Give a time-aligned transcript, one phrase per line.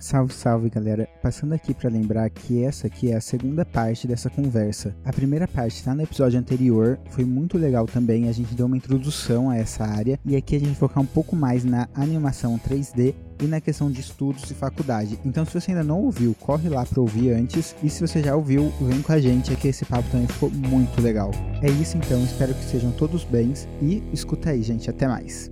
[0.00, 1.06] Salve, salve galera!
[1.22, 4.96] Passando aqui para lembrar que essa aqui é a segunda parte dessa conversa.
[5.04, 8.78] A primeira parte está no episódio anterior, foi muito legal também, a gente deu uma
[8.78, 12.58] introdução a essa área e aqui a gente vai focar um pouco mais na animação
[12.58, 15.18] 3D e na questão de estudos e faculdade.
[15.22, 17.76] Então, se você ainda não ouviu, corre lá para ouvir antes.
[17.82, 21.00] E se você já ouviu, vem com a gente, aqui esse papo também ficou muito
[21.00, 21.30] legal.
[21.62, 24.88] É isso então, espero que sejam todos bens e escuta aí, gente.
[24.88, 25.50] Até mais.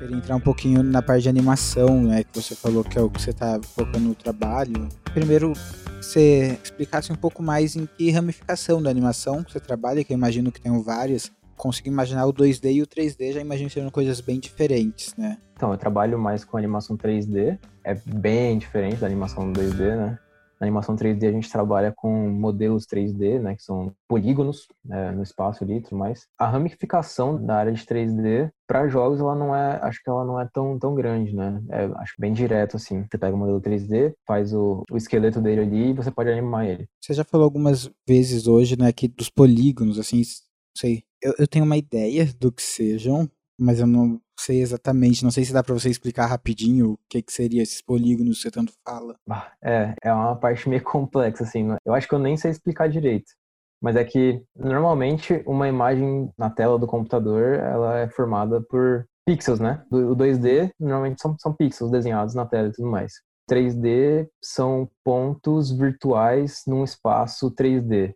[0.00, 2.24] Queria entrar um pouquinho na parte de animação, né?
[2.24, 4.88] Que você falou que é o que você está focando no trabalho.
[5.12, 5.52] Primeiro,
[6.00, 10.16] você explicasse um pouco mais em que ramificação da animação que você trabalha, que eu
[10.16, 11.30] imagino que tenham várias.
[11.54, 15.36] Consigo imaginar o 2D e o 3D, já imagino sendo coisas bem diferentes, né?
[15.54, 20.18] Então, eu trabalho mais com animação 3D, é bem diferente da animação 2D, né?
[20.60, 25.22] Na animação 3D a gente trabalha com modelos 3D, né, que são polígonos né, no
[25.22, 26.26] espaço ali e tudo mais.
[26.38, 30.38] A ramificação da área de 3D para jogos ela não é, acho que ela não
[30.38, 31.60] é tão, tão grande, né?
[31.70, 33.04] É, acho bem direto assim.
[33.10, 36.66] Você pega o modelo 3D, faz o, o esqueleto dele ali e você pode animar
[36.66, 36.86] ele.
[37.00, 40.22] Você já falou algumas vezes hoje, né, que dos polígonos, assim,
[40.76, 41.02] sei.
[41.22, 45.44] Eu, eu tenho uma ideia do que sejam, mas eu não sei exatamente, não sei
[45.44, 48.72] se dá para você explicar rapidinho o que, que seria esses polígonos que você tanto
[48.84, 49.16] fala.
[49.62, 51.76] É, é uma parte meio complexa, assim, né?
[51.84, 53.32] eu acho que eu nem sei explicar direito.
[53.82, 59.58] Mas é que, normalmente, uma imagem na tela do computador, ela é formada por pixels,
[59.58, 59.82] né?
[59.90, 63.14] O 2D, normalmente, são, são pixels desenhados na tela e tudo mais.
[63.50, 68.14] 3D são pontos virtuais num espaço 3D.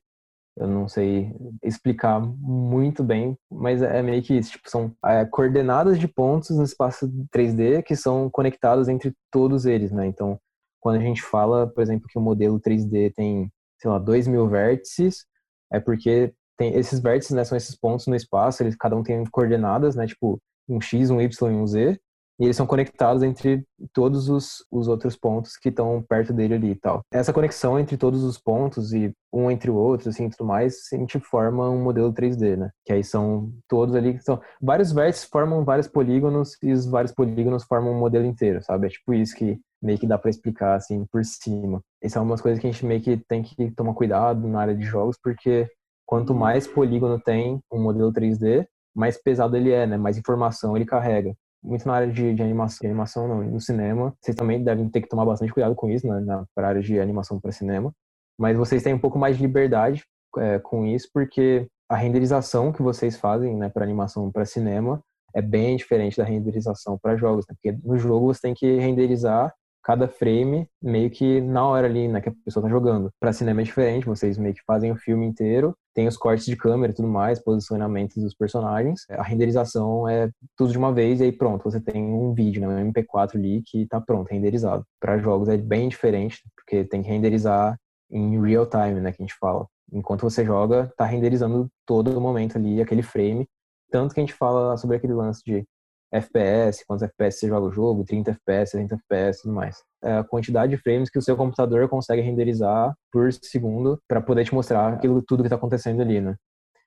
[0.56, 4.52] Eu não sei explicar muito bem, mas é meio que isso.
[4.52, 9.90] Tipo, são é, coordenadas de pontos no espaço 3D que são conectados entre todos eles,
[9.90, 10.06] né?
[10.06, 10.38] Então,
[10.80, 14.48] quando a gente fala, por exemplo, que o modelo 3D tem, sei lá, 2 mil
[14.48, 15.26] vértices,
[15.72, 19.24] é porque tem esses vértices, né, são esses pontos no espaço, eles cada um tem
[19.26, 22.00] coordenadas, né, tipo um x, um y e um z,
[22.38, 26.70] e eles são conectados entre todos os, os outros pontos que estão perto dele ali
[26.72, 27.02] e tal.
[27.12, 30.96] Essa conexão entre todos os pontos e um entre o outro, assim, tudo mais, a
[30.96, 32.70] gente forma um modelo 3D, né?
[32.84, 37.64] Que aí são todos ali, são vários vértices formam vários polígonos e os vários polígonos
[37.64, 38.86] formam um modelo inteiro, sabe?
[38.86, 41.80] É tipo isso que meio que dá para explicar assim por cima.
[42.02, 44.74] Essas são umas coisas que a gente meio que tem que tomar cuidado na área
[44.74, 45.68] de jogos, porque
[46.06, 49.96] quanto mais polígono tem um modelo 3D, mais pesado ele é, né?
[49.96, 54.14] Mais informação ele carrega muito na área de, de animação, de animação não, no cinema.
[54.20, 57.00] Vocês também devem ter que tomar bastante cuidado com isso, né, na, na área de
[57.00, 57.92] animação para cinema.
[58.38, 60.04] Mas vocês têm um pouco mais de liberdade
[60.38, 65.00] é, com isso, porque a renderização que vocês fazem né, para animação para cinema
[65.34, 67.54] é bem diferente da renderização para jogos, né?
[67.54, 69.52] porque no jogo você tem que renderizar
[69.84, 73.10] cada frame meio que na hora ali, né, que a pessoa tá jogando.
[73.20, 76.56] Para cinema é diferente, vocês meio que fazem o filme inteiro, tem os cortes de
[76.56, 79.02] câmera e tudo mais, posicionamentos dos personagens.
[79.10, 82.68] A renderização é tudo de uma vez e aí pronto, você tem um vídeo, né,
[82.68, 84.84] um MP4 ali que tá pronto, renderizado.
[84.98, 87.78] Para jogos é bem diferente, porque tem que renderizar
[88.10, 89.66] em real time, né, que a gente fala.
[89.92, 93.46] Enquanto você joga, tá renderizando todo o momento ali aquele frame.
[93.90, 95.64] Tanto que a gente fala sobre aquele lance de
[96.14, 99.82] FPS, quantos FPS você joga o jogo, 30 FPS, 60 FPS e tudo mais.
[100.02, 104.44] É a quantidade de frames que o seu computador consegue renderizar por segundo para poder
[104.44, 106.36] te mostrar aquilo tudo que está acontecendo ali, né?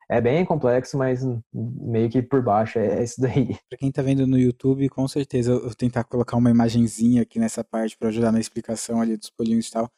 [0.10, 1.22] É bem complexo, mas
[1.54, 3.48] meio que por baixo é isso daí.
[3.70, 7.38] Para quem tá vendo no YouTube, com certeza eu vou tentar colocar uma imagenzinha aqui
[7.40, 9.90] nessa parte para ajudar na explicação ali dos polinhos e tal.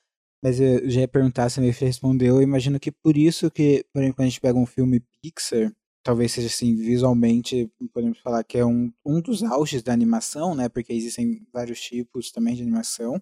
[0.43, 3.99] Mas eu já ia perguntar, você me respondeu, eu imagino que por isso que, por
[3.99, 5.71] exemplo, quando a gente pega um filme Pixar,
[6.03, 10.69] talvez seja assim, visualmente, podemos falar que é um, um dos auges da animação, né?
[10.69, 13.21] Porque existem vários tipos também de animação,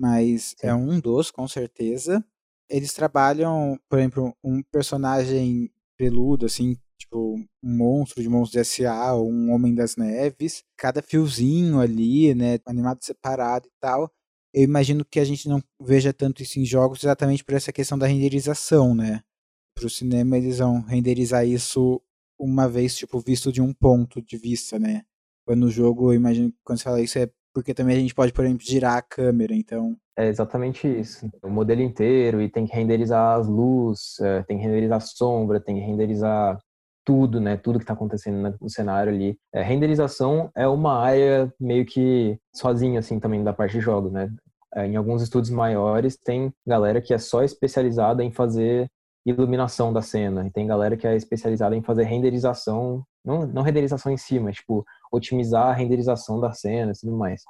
[0.00, 0.68] mas é Sim.
[0.68, 2.24] é um dos, com certeza.
[2.68, 9.14] Eles trabalham, por exemplo, um personagem peludo, assim, tipo um monstro de monstros de S.A.
[9.14, 14.10] ou um Homem das Neves, cada fiozinho ali, né, animado separado e tal.
[14.52, 17.98] Eu imagino que a gente não veja tanto isso em jogos exatamente por essa questão
[17.98, 19.22] da renderização, né?
[19.74, 22.02] Para o cinema eles vão renderizar isso
[22.38, 25.02] uma vez, tipo, visto de um ponto de vista, né?
[25.46, 28.14] Quando no jogo, eu imagino que quando você fala isso é porque também a gente
[28.14, 29.96] pode, por exemplo, girar a câmera, então...
[30.16, 31.28] É exatamente isso.
[31.42, 35.60] O modelo inteiro e tem que renderizar as luzes, é, tem que renderizar a sombra,
[35.60, 36.58] tem que renderizar
[37.04, 37.56] tudo, né?
[37.56, 39.38] Tudo que está acontecendo no cenário ali.
[39.52, 44.28] É, renderização é uma área meio que sozinha, assim, também da parte de jogos, né?
[44.74, 48.90] É, em alguns estudos maiores tem galera que é só especializada em fazer
[49.30, 50.46] iluminação da cena.
[50.46, 54.56] E tem galera que é especializada em fazer renderização, não, não renderização em si, mas
[54.56, 57.42] tipo, otimizar a renderização da cena e tudo mais.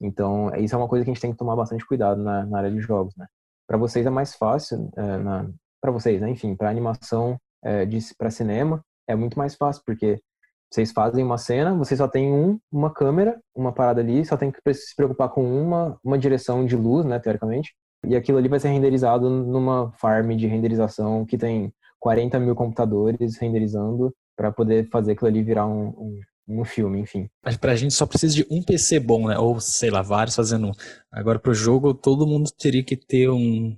[0.00, 2.58] Então, isso é uma coisa que a gente tem que tomar bastante cuidado na, na
[2.58, 3.26] área de jogos, né?
[3.66, 5.46] Para vocês é mais fácil, é,
[5.80, 6.30] para vocês, né?
[6.30, 7.86] Enfim, para animação é,
[8.18, 10.20] para cinema é muito mais fácil, porque
[10.72, 14.50] Vocês fazem uma cena, vocês só tem um, uma câmera, uma parada ali, só tem
[14.50, 17.74] que se preocupar com uma, uma direção de luz, né, teoricamente.
[18.06, 23.36] E aquilo ali vai ser renderizado numa farm de renderização que tem 40 mil computadores
[23.38, 27.28] renderizando para poder fazer aquilo ali virar um, um, um filme, enfim.
[27.44, 29.38] Mas pra gente só precisa de um PC bom, né?
[29.38, 30.72] Ou, sei lá, vários fazendo um.
[31.12, 33.76] Agora pro jogo, todo mundo teria que ter um,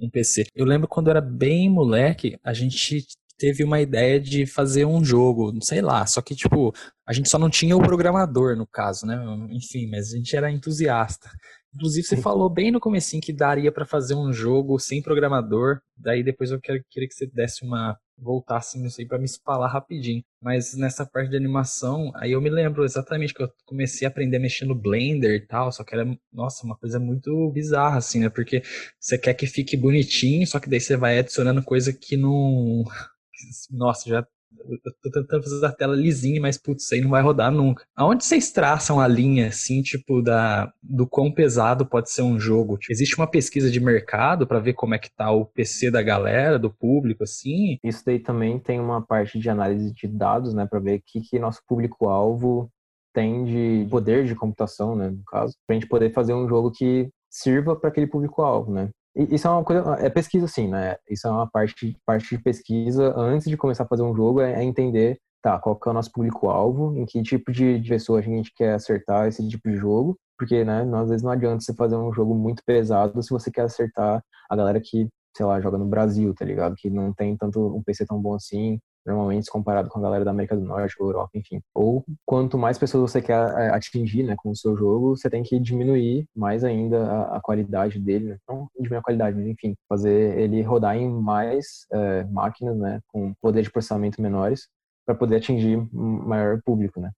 [0.00, 0.44] um PC.
[0.54, 3.04] Eu lembro quando eu era bem moleque, a gente
[3.36, 6.72] teve uma ideia de fazer um jogo, sei lá, só que tipo,
[7.06, 9.16] a gente só não tinha o programador no caso, né?
[9.50, 11.28] Enfim, mas a gente era entusiasta.
[11.74, 15.80] Inclusive você falou bem no comecinho que daria para fazer um jogo sem programador.
[15.96, 20.22] Daí depois eu queria que você desse uma voltasse nisso aí para me falar rapidinho.
[20.40, 24.36] Mas nessa parte de animação, aí eu me lembro exatamente que eu comecei a aprender
[24.36, 28.20] a mexer no Blender e tal, só que era, nossa, uma coisa muito bizarra assim,
[28.20, 28.28] né?
[28.28, 28.62] Porque
[29.00, 32.84] você quer que fique bonitinho, só que daí você vai adicionando coisa que não
[33.70, 34.26] nossa, já
[34.68, 37.84] eu tô tentando fazer a tela lisinha, mas putz, isso aí não vai rodar nunca.
[37.96, 42.78] Aonde vocês traçam a linha, assim, tipo, da, do quão pesado pode ser um jogo?
[42.78, 46.02] Tipo, existe uma pesquisa de mercado para ver como é que tá o PC da
[46.02, 47.78] galera, do público, assim?
[47.82, 51.20] Isso daí também tem uma parte de análise de dados, né, para ver o que,
[51.20, 52.70] que nosso público-alvo
[53.12, 57.08] tem de poder de computação, né, no caso, pra gente poder fazer um jogo que
[57.30, 58.90] sirva para aquele público-alvo, né?
[59.16, 60.96] Isso é uma coisa, é pesquisa sim, né?
[61.08, 64.54] Isso é uma parte, parte de pesquisa antes de começar a fazer um jogo, é,
[64.54, 68.18] é entender, tá, qual que é o nosso público-alvo, em que tipo de, de pessoa
[68.18, 71.72] a gente quer acertar esse tipo de jogo, porque, né, às vezes não adianta você
[71.74, 74.20] fazer um jogo muito pesado se você quer acertar
[74.50, 76.74] a galera que, sei lá, joga no Brasil, tá ligado?
[76.76, 80.30] Que não tem tanto um PC tão bom assim, normalmente comparado com a galera da
[80.30, 81.60] América do Norte, Europa, enfim.
[81.74, 85.42] Ou quanto mais pessoas você quer é, atingir né, com o seu jogo, você tem
[85.42, 88.38] que diminuir mais ainda a, a qualidade dele, né?
[88.48, 93.34] não diminuir a qualidade, mas enfim, fazer ele rodar em mais é, máquinas, né, com
[93.40, 94.68] poder de processamento menores,
[95.06, 97.10] para poder atingir maior público, né.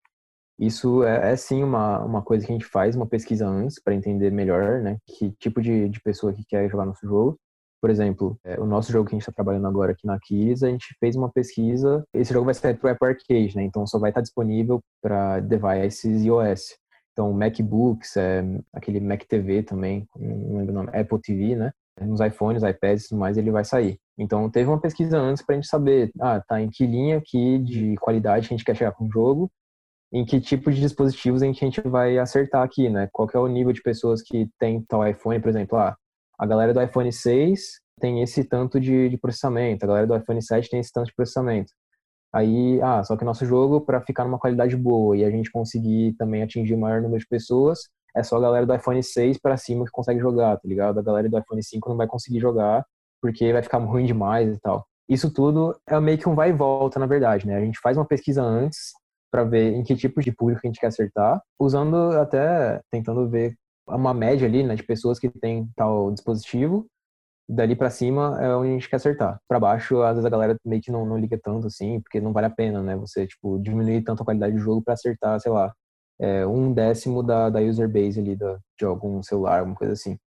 [0.58, 3.94] Isso é, é, sim uma, uma coisa que a gente faz, uma pesquisa antes, para
[3.94, 7.38] entender melhor, né, que tipo de, de pessoa que quer jogar nosso jogo
[7.80, 10.62] por exemplo, é, o nosso jogo que a gente está trabalhando agora aqui na Keys,
[10.62, 12.04] a gente fez uma pesquisa.
[12.14, 13.62] Esse jogo vai sair para o Apple Arcade, né?
[13.62, 16.76] Então só vai estar tá disponível para devices iOS.
[17.16, 18.44] Então, MacBooks, é,
[18.74, 21.72] aquele Mac TV também, não lembro o nome, Apple TV, né?
[21.98, 23.98] Nos iPhones, iPads e tudo mais, ele vai sair.
[24.18, 27.58] Então, teve uma pesquisa antes para a gente saber, ah, tá em que linha aqui
[27.58, 29.50] de qualidade a gente quer chegar com o jogo,
[30.12, 33.08] em que tipo de dispositivos a gente vai acertar aqui, né?
[33.10, 35.96] Qual é o nível de pessoas que tem tal iPhone, por exemplo, ah,
[36.38, 40.42] a galera do iPhone 6 tem esse tanto de, de, processamento, a galera do iPhone
[40.42, 41.72] 7 tem esse tanto de processamento.
[42.32, 46.14] Aí, ah, só que nosso jogo, para ficar numa qualidade boa e a gente conseguir
[46.18, 49.56] também atingir o maior número de pessoas, é só a galera do iPhone 6 para
[49.56, 50.98] cima que consegue jogar, tá ligado?
[50.98, 52.84] A galera do iPhone 5 não vai conseguir jogar
[53.22, 54.86] porque vai ficar ruim demais e tal.
[55.08, 57.56] Isso tudo é meio que um vai e volta, na verdade, né?
[57.56, 58.92] A gente faz uma pesquisa antes
[59.30, 63.54] para ver em que tipo de público a gente quer acertar, usando até tentando ver
[63.86, 66.86] uma média ali, né, de pessoas que tem tal dispositivo.
[67.48, 69.40] Dali para cima é onde a gente quer acertar.
[69.48, 72.32] Para baixo, às vezes a galera meio que não, não liga tanto assim, porque não
[72.32, 72.96] vale a pena, né?
[72.96, 75.72] Você, tipo, diminuir tanto a qualidade do jogo para acertar, sei lá,
[76.18, 80.18] é, um décimo da, da user base ali da, de algum celular, alguma coisa assim.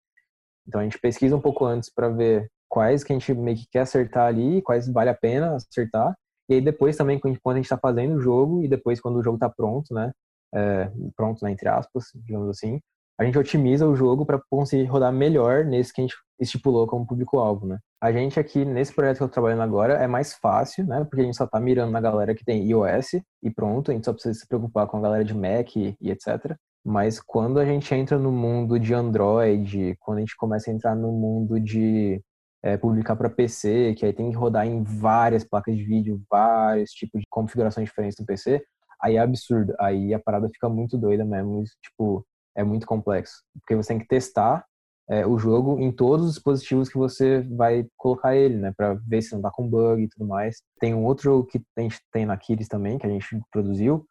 [0.68, 3.68] Então a gente pesquisa um pouco antes para ver quais que a gente meio que
[3.72, 6.16] quer acertar ali, quais vale a pena acertar.
[6.48, 9.24] E aí depois também, quando a gente está fazendo o jogo, e depois quando o
[9.24, 10.12] jogo está pronto, né?
[10.54, 12.80] É, pronto, né, entre aspas, digamos assim,
[13.20, 17.06] a gente otimiza o jogo para conseguir rodar melhor nesse que a gente estipulou como
[17.06, 17.78] público-alvo, né?
[18.02, 21.04] A gente aqui, nesse projeto que eu tô trabalhando agora, é mais fácil, né?
[21.04, 24.06] Porque a gente só tá mirando na galera que tem iOS e pronto, a gente
[24.06, 26.56] só precisa se preocupar com a galera de Mac e, e etc.
[26.82, 30.96] Mas quando a gente entra no mundo de Android, quando a gente começa a entrar
[30.96, 32.24] no mundo de
[32.64, 36.92] é, publicar para PC, que aí tem que rodar em várias placas de vídeo, vários
[36.92, 38.64] tipos de configurações diferentes no PC,
[39.02, 39.76] aí é absurdo.
[39.78, 41.64] Aí a parada fica muito doida mesmo.
[41.82, 42.26] Tipo,
[42.60, 44.66] é muito complexo, porque você tem que testar
[45.10, 49.22] é, o jogo em todos os dispositivos que você vai colocar ele, né, para ver
[49.22, 50.62] se não tá com bug e tudo mais.
[50.80, 54.06] Tem um outro jogo que a gente tem na Kiris também, que a gente produziu,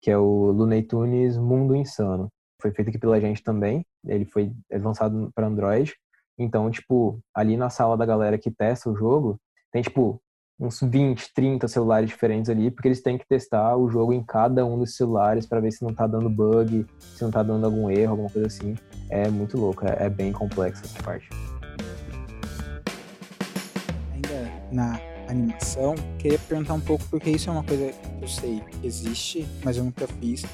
[0.00, 2.28] que é o Looney Tunes Mundo Insano.
[2.62, 5.94] Foi feito aqui pela gente também, ele foi lançado para Android.
[6.38, 9.38] Então, tipo, ali na sala da galera que testa o jogo,
[9.72, 10.22] tem tipo
[10.60, 14.66] uns 20, 30 celulares diferentes ali, porque eles têm que testar o jogo em cada
[14.66, 16.84] um dos celulares para ver se não tá dando bug,
[17.14, 18.74] se não tá dando algum erro, alguma coisa assim.
[19.08, 21.28] É muito louco, é, é bem complexo essa parte.
[24.12, 28.60] Ainda na animação, queria perguntar um pouco, porque isso é uma coisa que eu sei
[28.60, 30.44] que existe, mas eu nunca fiz,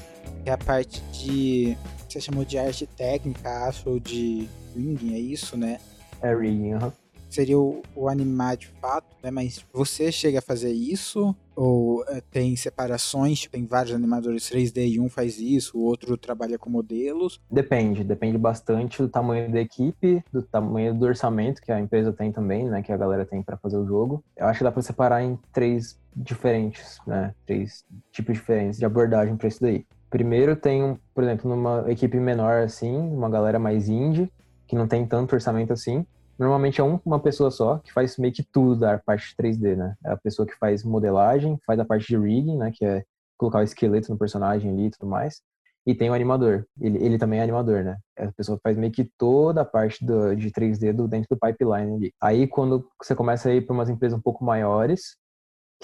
[0.45, 1.75] é a parte de,
[2.07, 5.79] você chamou de arte técnica, acho, ou de rigging, é isso, né?
[6.21, 9.31] É rigging, uhum seria o, o animar de fato, né?
[9.31, 11.35] Mas você chega a fazer isso?
[11.55, 13.39] Ou é, tem separações?
[13.39, 17.39] Tipo, tem vários animadores 3D e um faz isso, o outro trabalha com modelos?
[17.49, 22.31] Depende, depende bastante do tamanho da equipe, do tamanho do orçamento que a empresa tem
[22.31, 22.81] também, né?
[22.81, 24.23] Que a galera tem para fazer o jogo.
[24.35, 27.33] Eu acho que dá para separar em três diferentes, né?
[27.45, 29.85] Três tipos diferentes de abordagem para isso daí.
[30.09, 34.31] Primeiro tem, por exemplo, numa equipe menor assim, uma galera mais indie,
[34.67, 36.05] que não tem tanto orçamento assim,
[36.37, 39.95] normalmente é um, uma pessoa só que faz meio que tudo da parte 3D, né?
[40.05, 42.71] É a pessoa que faz modelagem, faz a parte de rigging, né?
[42.73, 43.03] Que é
[43.37, 45.41] colocar o esqueleto no personagem ali e tudo mais.
[45.85, 46.65] E tem o animador.
[46.81, 47.97] Ele, ele também é animador, né?
[48.17, 51.27] É a pessoa que faz meio que toda a parte do, de 3D do, dentro
[51.29, 52.13] do pipeline ali.
[52.19, 55.15] Aí, quando você começa a ir para umas empresas um pouco maiores,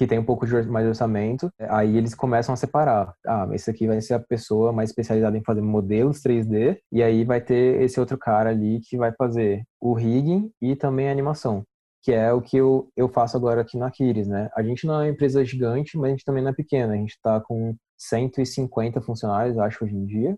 [0.01, 3.13] que tem um pouco de mais orçamento, aí eles começam a separar.
[3.23, 7.23] Ah, esse aqui vai ser a pessoa mais especializada em fazer modelos 3D, e aí
[7.23, 11.63] vai ter esse outro cara ali que vai fazer o rigging e também a animação,
[12.01, 14.49] que é o que eu, eu faço agora aqui na Aquiles, né?
[14.55, 16.93] A gente não é uma empresa gigante, mas a gente também não é pequena.
[16.93, 20.35] A gente está com 150 funcionários, acho, hoje em dia.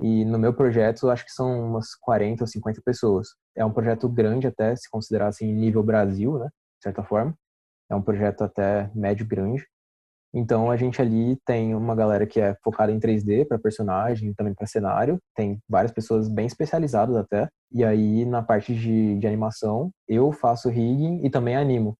[0.00, 3.30] E no meu projeto, acho que são umas 40 ou 50 pessoas.
[3.56, 6.46] É um projeto grande até, se considerar assim, nível Brasil, né?
[6.46, 7.34] De certa forma.
[7.90, 9.66] É um projeto até médio grande.
[10.32, 14.54] Então a gente ali tem uma galera que é focada em 3D para personagem, também
[14.54, 15.18] para cenário.
[15.34, 17.48] Tem várias pessoas bem especializadas até.
[17.72, 21.96] E aí na parte de, de animação eu faço rigging e também animo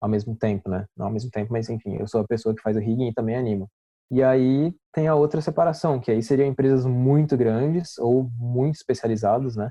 [0.00, 0.84] ao mesmo tempo, né?
[0.96, 3.14] Não ao mesmo tempo, mas enfim, eu sou a pessoa que faz o rigging e
[3.14, 3.68] também animo.
[4.10, 9.56] E aí tem a outra separação, que aí seriam empresas muito grandes ou muito especializadas,
[9.56, 9.70] né?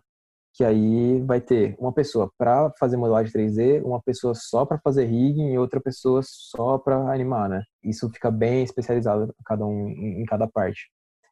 [0.54, 5.06] Que aí vai ter uma pessoa para fazer modelagem 3D, uma pessoa só para fazer
[5.06, 7.64] rigging e outra pessoa só para animar, né?
[7.84, 10.90] Isso fica bem especializado cada um em cada parte.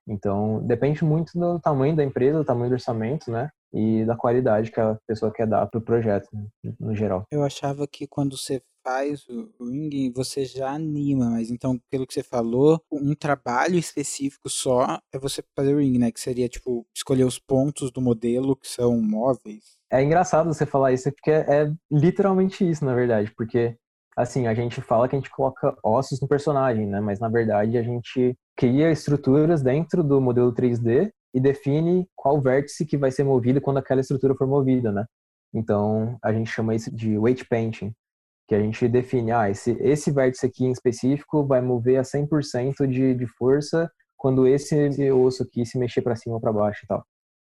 [0.08, 3.50] Então, depende muito do tamanho da empresa, do tamanho do orçamento, né?
[3.74, 6.48] E da qualidade que a pessoa quer dar para o projeto, né?
[6.80, 7.24] no geral.
[7.32, 12.14] Eu achava que quando você faz o ringing, você já anima, mas então, pelo que
[12.14, 16.12] você falou, um trabalho específico só é você fazer o ringing, né?
[16.12, 19.78] Que seria, tipo, escolher os pontos do modelo que são móveis.
[19.92, 23.76] É engraçado você falar isso, porque é literalmente isso, na verdade, porque
[24.16, 27.00] assim, a gente fala que a gente coloca ossos no personagem, né?
[27.00, 32.86] Mas na verdade a gente cria estruturas dentro do modelo 3D e define qual vértice
[32.86, 35.06] que vai ser movido quando aquela estrutura for movida, né?
[35.54, 37.94] Então a gente chama isso de weight painting,
[38.48, 42.88] que a gente define, ah, esse, esse vértice aqui em específico vai mover a 100%
[42.88, 44.76] de, de força quando esse
[45.12, 47.04] osso aqui se mexer para cima ou para baixo e tal.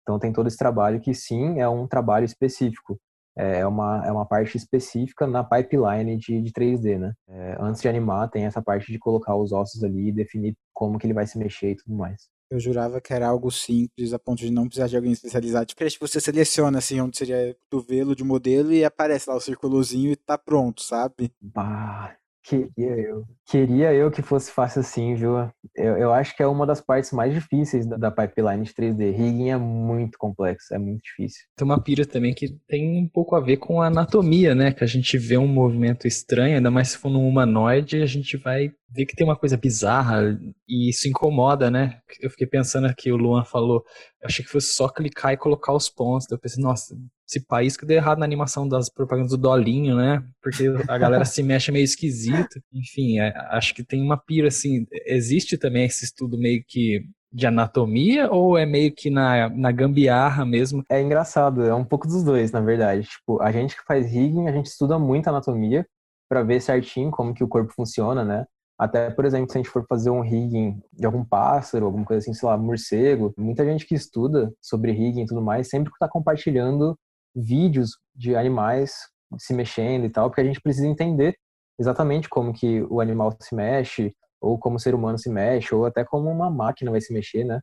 [0.03, 2.99] Então tem todo esse trabalho que sim é um trabalho específico
[3.39, 7.13] é uma, é uma parte específica na pipeline de, de 3D, né?
[7.29, 10.99] É, antes de animar, tem essa parte de colocar os ossos ali e definir como
[10.99, 12.27] que ele vai se mexer e tudo mais.
[12.51, 15.67] Eu jurava que era algo simples, a ponto de não precisar de alguém especializado.
[15.67, 19.41] Tipo, tipo você seleciona, assim, onde seria o velo de modelo e aparece lá o
[19.41, 21.31] círculozinho e tá pronto, sabe?
[21.39, 22.17] Bah,
[22.49, 23.25] Queria eu.
[23.45, 25.37] Queria eu que fosse fácil assim, viu?
[25.75, 29.11] Eu, eu acho que é uma das partes mais difíceis da, da pipeline de 3D.
[29.15, 31.45] Rigging é muito complexo, é muito difícil.
[31.55, 34.71] Tem uma pira também que tem um pouco a ver com a anatomia, né?
[34.71, 38.35] Que a gente vê um movimento estranho, ainda mais se for num humanoide, a gente
[38.35, 40.35] vai ver que tem uma coisa bizarra
[40.67, 41.99] e isso incomoda, né?
[42.19, 43.85] Eu fiquei pensando aqui, o Luan falou,
[44.23, 46.25] eu achei que fosse só clicar e colocar os pontos.
[46.31, 46.97] Eu pensei, nossa,
[47.29, 50.23] esse país que deu errado na animação das propagandas do Dolinho, né?
[50.41, 52.59] Porque a galera se mexe meio esquisito.
[52.73, 54.87] Enfim, é, acho que tem uma pira assim.
[55.05, 60.43] Existe também esse estudo meio que de anatomia ou é meio que na, na gambiarra
[60.43, 60.83] mesmo?
[60.89, 63.07] É engraçado, é um pouco dos dois, na verdade.
[63.07, 65.85] Tipo, a gente que faz rigging, a gente estuda muito anatomia
[66.27, 68.45] para ver certinho como que o corpo funciona, né?
[68.79, 72.23] Até, por exemplo, se a gente for fazer um rigging de algum pássaro, alguma coisa
[72.23, 76.07] assim, sei lá, morcego, muita gente que estuda sobre rigging e tudo mais sempre está
[76.07, 76.97] compartilhando
[77.35, 78.93] vídeos de animais
[79.37, 81.35] se mexendo e tal, porque a gente precisa entender
[81.79, 85.85] exatamente como que o animal se mexe, ou como o ser humano se mexe, ou
[85.85, 87.59] até como uma máquina vai se mexer, né?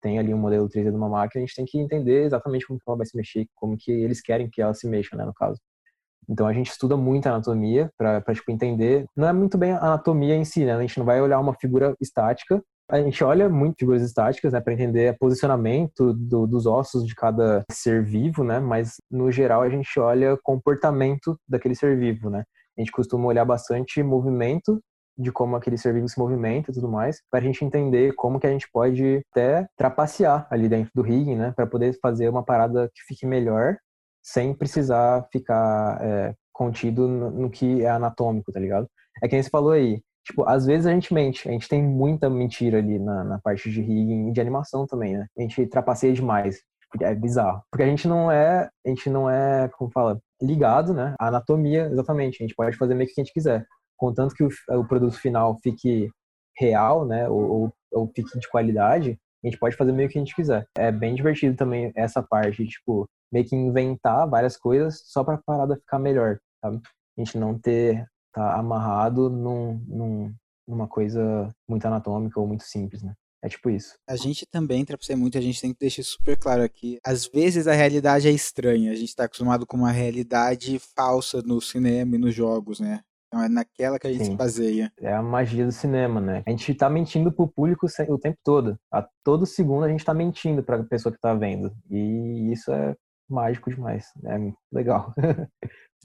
[0.00, 2.78] Tem ali um modelo 3D de uma máquina, a gente tem que entender exatamente como
[2.86, 5.60] ela vai se mexer, como que eles querem que ela se mexa, né, no caso.
[6.28, 10.36] Então a gente estuda muito anatomia para tipo entender, não é muito bem a anatomia
[10.36, 10.74] em si, né?
[10.74, 14.60] A gente não vai olhar uma figura estática, a gente olha muito figuras estáticas, né,
[14.60, 18.58] para entender o posicionamento do, dos ossos de cada ser vivo, né?
[18.58, 22.44] Mas no geral a gente olha comportamento daquele ser vivo, né?
[22.76, 24.80] A gente costuma olhar bastante movimento
[25.18, 28.38] de como aquele ser vivo se movimenta e tudo mais, para a gente entender como
[28.38, 32.44] que a gente pode até trapacear ali dentro do rigging, né, para poder fazer uma
[32.44, 33.76] parada que fique melhor
[34.22, 38.88] sem precisar ficar é, contido no, no, que é anatômico, tá ligado?
[39.22, 41.82] É que nem você falou aí, tipo, às vezes a gente mente, a gente tem
[41.82, 45.26] muita mentira ali na, na parte de rigging e de animação também, né?
[45.36, 46.60] A gente trapaceia demais,
[47.00, 47.62] é bizarro.
[47.70, 51.14] Porque a gente não é, a gente não é, como fala, ligado, né?
[51.18, 52.42] A anatomia, exatamente.
[52.42, 53.66] A gente pode fazer meio que a gente quiser.
[53.96, 56.10] Contanto que o, o produto final fique
[56.56, 57.28] real, né?
[57.28, 60.66] Ou, ou, ou fique de qualidade, a gente pode fazer meio que a gente quiser.
[60.76, 65.42] É bem divertido também essa parte, tipo, meio que inventar várias coisas só para a
[65.44, 66.80] parada ficar melhor, sabe?
[67.16, 70.34] A gente não ter tá amarrado num, num,
[70.66, 73.14] numa coisa muito anatômica ou muito simples, né?
[73.42, 73.94] É tipo isso.
[74.08, 76.98] A gente também, pra ser muito, a gente tem que deixar super claro aqui.
[77.04, 78.90] Às vezes a realidade é estranha.
[78.90, 83.00] A gente tá acostumado com uma realidade falsa no cinema e nos jogos, né?
[83.28, 84.30] Então é naquela que a gente Sim.
[84.32, 84.92] se baseia.
[84.98, 86.42] É a magia do cinema, né?
[86.46, 88.76] A gente tá mentindo pro público o tempo todo.
[88.90, 91.70] A todo segundo a gente tá mentindo pra pessoa que tá vendo.
[91.90, 92.96] E isso é
[93.28, 94.06] mágico demais.
[94.24, 95.14] É legal.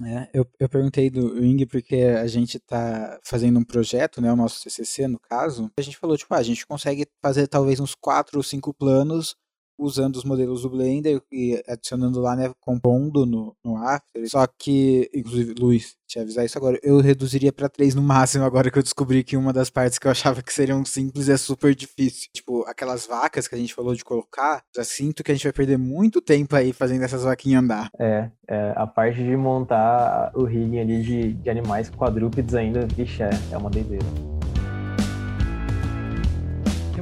[0.01, 4.35] É, eu, eu perguntei do Ring porque a gente tá fazendo um projeto, né, o
[4.35, 5.71] nosso CCC no caso.
[5.77, 9.35] A gente falou, tipo, ah, a gente consegue fazer talvez uns quatro ou cinco planos
[9.77, 14.29] usando os modelos do Blender e adicionando lá, né, compondo no, no After.
[14.29, 18.69] Só que, inclusive, Luiz, te avisar isso agora, eu reduziria para três no máximo agora
[18.69, 21.73] que eu descobri que uma das partes que eu achava que seriam simples é super
[21.73, 22.29] difícil.
[22.33, 25.53] Tipo, aquelas vacas que a gente falou de colocar, já sinto que a gente vai
[25.53, 27.89] perder muito tempo aí fazendo essas vaquinhas andar.
[27.99, 33.23] É, é a parte de montar o rigging ali de, de animais quadrúpedes ainda, vixe,
[33.23, 34.05] é, é uma doideira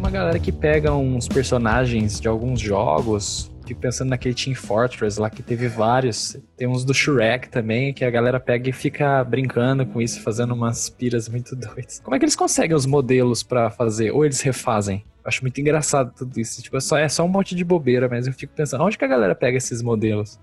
[0.02, 3.52] uma galera que pega uns personagens de alguns jogos.
[3.68, 6.36] Fico pensando naquele Team Fortress lá que teve vários.
[6.58, 10.56] Tem uns do Shrek também, que a galera pega e fica brincando com isso, fazendo
[10.56, 12.02] umas piras muito doidas.
[12.04, 14.10] Como é que eles conseguem os modelos para fazer?
[14.10, 15.06] Ou eles refazem?
[15.24, 16.64] Acho muito engraçado tudo isso.
[16.64, 19.06] Tipo, é só, é só um monte de bobeira, mas eu fico pensando, onde que
[19.06, 20.40] a galera pega esses modelos?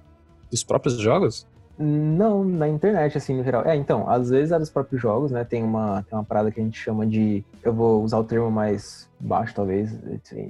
[0.49, 1.49] Dos próprios jogos?
[1.81, 3.65] Não, na internet, assim, no geral.
[3.65, 5.45] É, então, às vezes é dos próprios jogos, né?
[5.45, 7.45] Tem uma, tem uma parada que a gente chama de.
[7.63, 9.97] Eu vou usar o termo mais baixo, talvez.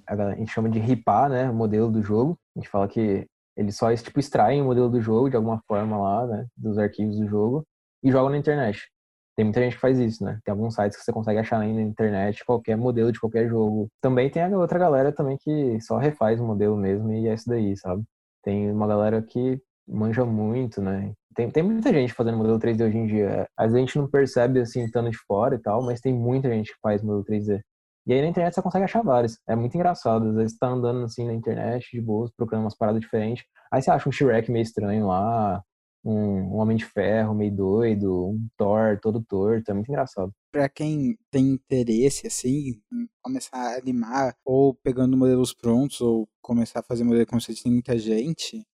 [0.06, 1.50] A gente chama de ripar, né?
[1.50, 2.38] O modelo do jogo.
[2.56, 5.98] A gente fala que eles só, tipo, extraem o modelo do jogo de alguma forma
[5.98, 6.46] lá, né?
[6.56, 7.62] Dos arquivos do jogo
[8.02, 8.88] e jogam na internet.
[9.36, 10.38] Tem muita gente que faz isso, né?
[10.44, 13.88] Tem alguns sites que você consegue achar na internet qualquer modelo de qualquer jogo.
[14.00, 17.48] Também tem a outra galera também que só refaz o modelo mesmo e é isso
[17.48, 18.02] daí, sabe?
[18.42, 21.12] Tem uma galera que manja muito, né?
[21.34, 23.48] Tem, tem muita gente fazendo modelo 3D hoje em dia.
[23.56, 26.48] Às vezes a gente não percebe assim, estando de fora e tal, mas tem muita
[26.48, 27.60] gente que faz modelo 3D.
[28.06, 29.38] E aí na internet você consegue achar vários.
[29.46, 30.28] É muito engraçado.
[30.28, 33.44] Às vezes você tá andando assim na internet, de boas, procurando umas paradas diferentes.
[33.72, 35.62] Aí você acha um Shrek meio estranho lá,
[36.04, 39.70] um, um Homem de Ferro meio doido, um Thor todo torto.
[39.70, 40.32] É muito engraçado.
[40.50, 42.80] Pra quem tem interesse, assim,
[43.22, 47.98] começar a animar, ou pegando modelos prontos, ou começar a fazer modelo você tem muita
[47.98, 48.66] gente,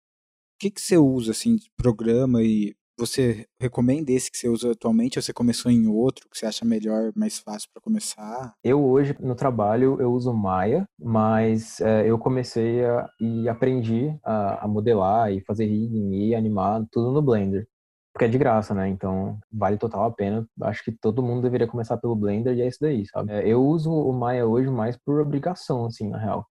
[0.62, 5.18] que, que você usa assim de programa e você recomenda esse que você usa atualmente
[5.18, 8.54] ou você começou em outro que você acha melhor, mais fácil para começar?
[8.62, 14.64] Eu hoje no trabalho eu uso Maya, mas é, eu comecei a, e aprendi a,
[14.64, 17.66] a, modelar e fazer rigging e animar tudo no Blender.
[18.12, 18.88] Porque é de graça, né?
[18.88, 20.46] Então vale total a pena.
[20.62, 23.32] Acho que todo mundo deveria começar pelo Blender e é isso daí, sabe?
[23.32, 26.46] É, eu uso o Maya hoje mais por obrigação, assim, na real.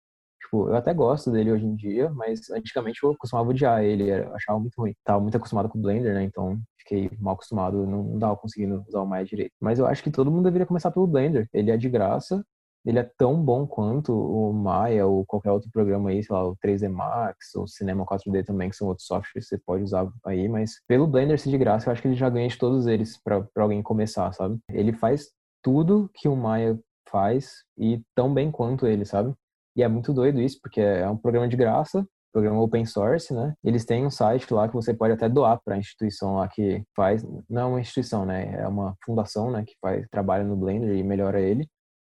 [0.52, 4.36] Tipo, eu até gosto dele hoje em dia, mas antigamente eu costumava odiar ele, eu
[4.36, 4.94] achava muito ruim.
[5.02, 6.24] Tava muito acostumado com o Blender, né?
[6.24, 9.54] Então fiquei mal acostumado, não, tava conseguindo usar o Maya direito.
[9.62, 11.48] Mas eu acho que todo mundo deveria começar pelo Blender.
[11.54, 12.44] Ele é de graça,
[12.86, 16.58] ele é tão bom quanto o Maya ou qualquer outro programa aí, sei lá, o
[16.58, 20.50] 3D Max ou Cinema 4D também, que são outros softwares que você pode usar aí,
[20.50, 23.18] mas pelo Blender ser de graça, eu acho que ele já ganha de todos eles
[23.24, 24.60] para alguém começar, sabe?
[24.70, 25.30] Ele faz
[25.64, 26.78] tudo que o Maya
[27.10, 29.34] faz e tão bem quanto ele, sabe?
[29.76, 33.54] E é muito doido isso, porque é um programa de graça, programa open source, né?
[33.64, 36.84] Eles têm um site lá que você pode até doar para a instituição lá que
[36.96, 38.54] faz, não é uma instituição, né?
[38.56, 41.68] É uma fundação, né, que faz trabalha no Blender e melhora ele.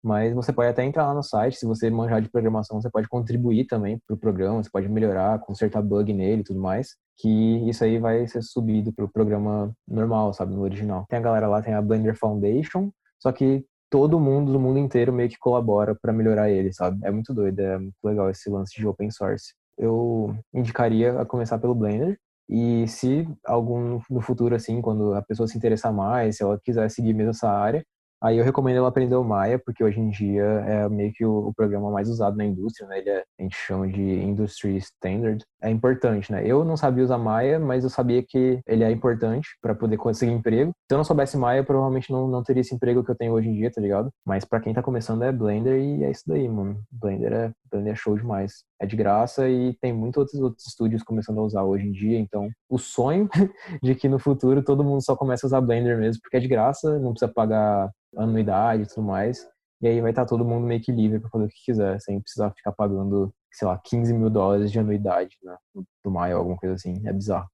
[0.04, 3.08] Mas você pode até entrar lá no site, se você manjar de programação, você pode
[3.08, 7.28] contribuir também para o programa, você pode melhorar, consertar bug nele e tudo mais, que
[7.68, 11.06] isso aí vai ser subido para o programa normal, sabe, no original.
[11.10, 15.14] Tem a galera lá, tem a Blender Foundation, só que todo mundo do mundo inteiro
[15.14, 17.00] meio que colabora para melhorar ele, sabe?
[17.04, 19.54] É muito doido, é muito legal esse lance de open source.
[19.78, 22.18] Eu indicaria a começar pelo Blender
[22.50, 26.90] e se algum no futuro assim, quando a pessoa se interessar mais, se ela quiser
[26.90, 27.84] seguir mesmo essa área,
[28.26, 31.50] Aí eu recomendo ela aprender o Maya, porque hoje em dia é meio que o,
[31.50, 32.98] o programa mais usado na indústria, né?
[32.98, 35.46] Ele é, a gente chama de Industry Standard.
[35.62, 36.42] É importante, né?
[36.44, 40.32] Eu não sabia usar Maya, mas eu sabia que ele é importante para poder conseguir
[40.32, 40.72] emprego.
[40.90, 43.48] Se eu não soubesse Maya, provavelmente não, não teria esse emprego que eu tenho hoje
[43.48, 44.10] em dia, tá ligado?
[44.26, 46.82] Mas para quem tá começando é Blender e é isso daí, mano.
[46.92, 48.64] Blender é, Blender é show demais.
[48.82, 52.18] É de graça e tem muitos outros, outros estúdios começando a usar hoje em dia,
[52.18, 53.30] então o sonho
[53.84, 56.48] de que no futuro todo mundo só comece a usar Blender mesmo, porque é de
[56.48, 59.48] graça, não precisa pagar anuidade e tudo mais.
[59.82, 62.20] E aí vai estar todo mundo meio que livre para fazer o que quiser, sem
[62.22, 65.56] precisar ficar pagando, sei lá, 15 mil dólares de anuidade né,
[66.04, 67.06] do Maio, alguma coisa assim.
[67.06, 67.50] É bizarro.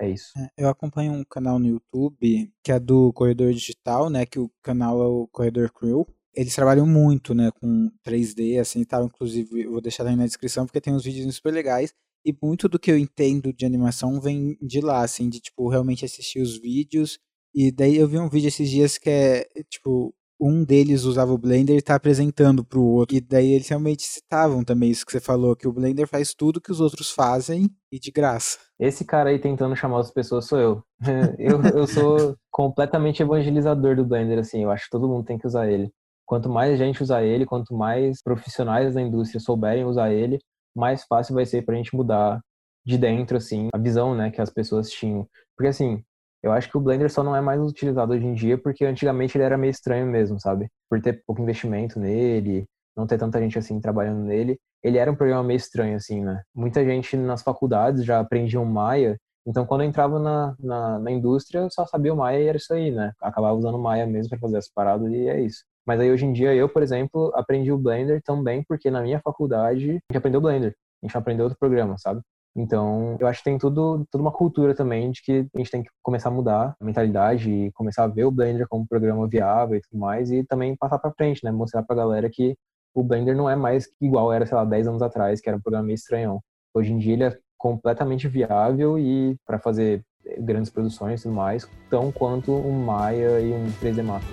[0.00, 0.32] É isso.
[0.36, 4.26] É, eu acompanho um canal no YouTube que é do Corredor Digital, né?
[4.26, 6.06] Que o canal é o Corredor Crew.
[6.34, 9.04] Eles trabalham muito, né, com 3D, assim, e tal.
[9.04, 11.92] Inclusive, eu vou deixar aí na descrição porque tem uns vídeos super legais.
[12.24, 16.04] E muito do que eu entendo de animação vem de lá, assim, de, tipo, realmente
[16.04, 17.18] assistir os vídeos.
[17.54, 21.38] E daí eu vi um vídeo esses dias que é, tipo, um deles usava o
[21.38, 23.16] Blender e tá apresentando pro outro.
[23.16, 26.60] E daí eles realmente citavam também isso que você falou, que o Blender faz tudo
[26.60, 28.58] que os outros fazem e de graça.
[28.78, 30.82] Esse cara aí tentando chamar as pessoas sou eu.
[31.38, 35.46] eu, eu sou completamente evangelizador do Blender, assim, eu acho que todo mundo tem que
[35.46, 35.92] usar ele.
[36.26, 40.38] Quanto mais gente usar ele, quanto mais profissionais da indústria souberem usar ele,
[40.74, 42.40] mais fácil vai ser pra gente mudar
[42.84, 45.28] de dentro, assim, a visão, né, que as pessoas tinham.
[45.56, 46.02] Porque, assim,
[46.42, 49.36] eu acho que o Blender só não é mais utilizado hoje em dia porque antigamente
[49.36, 50.68] ele era meio estranho mesmo, sabe?
[50.90, 54.58] Por ter pouco investimento nele, não ter tanta gente assim trabalhando nele.
[54.82, 56.42] Ele era um programa meio estranho, assim, né?
[56.54, 61.10] Muita gente nas faculdades já aprendia o Maya, então quando eu entrava na, na, na
[61.10, 63.12] indústria eu só sabia o Maya e era isso aí, né?
[63.20, 65.64] Acabava usando o Maya mesmo para fazer as paradas e é isso.
[65.86, 69.20] Mas aí hoje em dia eu, por exemplo, aprendi o Blender também porque na minha
[69.20, 70.74] faculdade a gente aprendeu o Blender.
[71.02, 72.20] A gente aprendeu outro programa, sabe?
[72.54, 75.82] Então, eu acho que tem tudo, toda uma cultura também de que a gente tem
[75.82, 79.26] que começar a mudar a mentalidade e começar a ver o Blender como um programa
[79.26, 81.50] viável e tudo mais e também passar para frente, né?
[81.50, 82.54] Mostrar pra galera que
[82.94, 85.62] o Blender não é mais igual era, sei lá, 10 anos atrás, que era um
[85.62, 86.40] programa meio estranhão.
[86.74, 90.04] Hoje em dia ele é completamente viável e para fazer
[90.38, 94.24] grandes produções e tudo mais, tão quanto um Maya e um 3D Max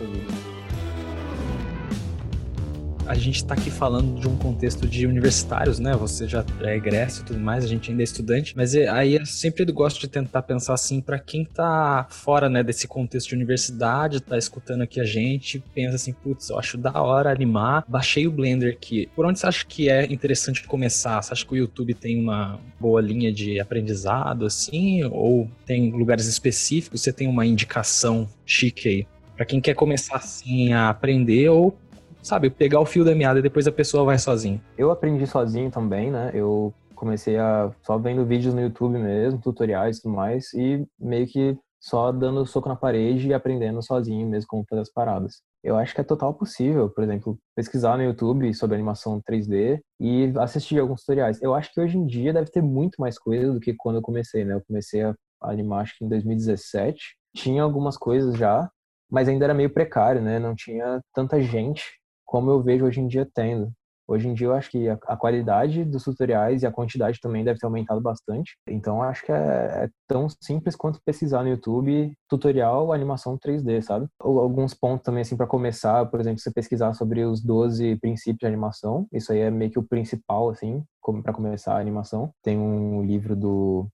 [3.09, 5.93] a gente está aqui falando de um contexto de universitários, né?
[5.95, 9.15] Você já é egresso e tudo mais, a gente ainda é estudante, mas é, aí
[9.15, 13.35] eu sempre gosto de tentar pensar assim para quem tá fora, né, desse contexto de
[13.35, 18.27] universidade, tá escutando aqui a gente, pensa assim, putz, eu acho da hora animar, baixei
[18.27, 19.09] o Blender aqui.
[19.15, 21.19] Por onde você acha que é interessante começar?
[21.19, 26.27] Você acha que o YouTube tem uma boa linha de aprendizado assim, ou tem lugares
[26.27, 27.01] específicos?
[27.01, 29.07] Você tem uma indicação chique aí?
[29.35, 31.75] Para quem quer começar assim a aprender ou
[32.21, 34.61] sabe, pegar o fio da meada e depois a pessoa vai sozinho.
[34.77, 36.31] Eu aprendi sozinho também, né?
[36.33, 41.25] Eu comecei a só vendo vídeos no YouTube mesmo, tutoriais e tudo mais, e meio
[41.27, 45.41] que só dando soco na parede e aprendendo sozinho mesmo como fazer as paradas.
[45.63, 50.33] Eu acho que é total possível, por exemplo, pesquisar no YouTube sobre animação 3D e
[50.37, 51.41] assistir alguns tutoriais.
[51.41, 54.01] Eu acho que hoje em dia deve ter muito mais coisa do que quando eu
[54.01, 54.55] comecei, né?
[54.55, 57.15] Eu comecei a animar acho que em 2017.
[57.35, 58.69] Tinha algumas coisas já,
[59.09, 60.39] mas ainda era meio precário, né?
[60.39, 61.98] Não tinha tanta gente
[62.29, 63.71] como eu vejo hoje em dia tendo.
[64.07, 67.59] Hoje em dia eu acho que a, qualidade dos tutoriais e a quantidade também deve
[67.59, 68.55] ter aumentado bastante.
[68.67, 74.07] Então acho que é, é, tão simples quanto pesquisar no YouTube tutorial animação 3D, sabe?
[74.19, 78.47] Alguns pontos também assim para começar, por exemplo, você pesquisar sobre os 12 princípios de
[78.47, 79.07] animação.
[79.11, 80.83] Isso aí é meio que o principal assim,
[81.23, 82.31] para começar a animação.
[82.43, 83.87] Tem um livro do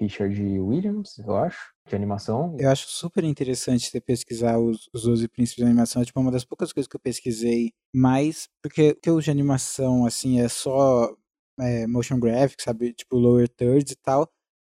[0.00, 2.56] Richard Williams, eu acho, de animação.
[2.58, 6.02] Eu acho super interessante você pesquisar os, os 12 princípios de animação.
[6.02, 9.30] É tipo uma das poucas coisas que eu pesquisei mais, porque o que eu de
[9.30, 11.12] animação, assim, é só
[11.60, 12.92] é, motion graphics, sabe?
[12.92, 14.28] Tipo lower thirds e tal.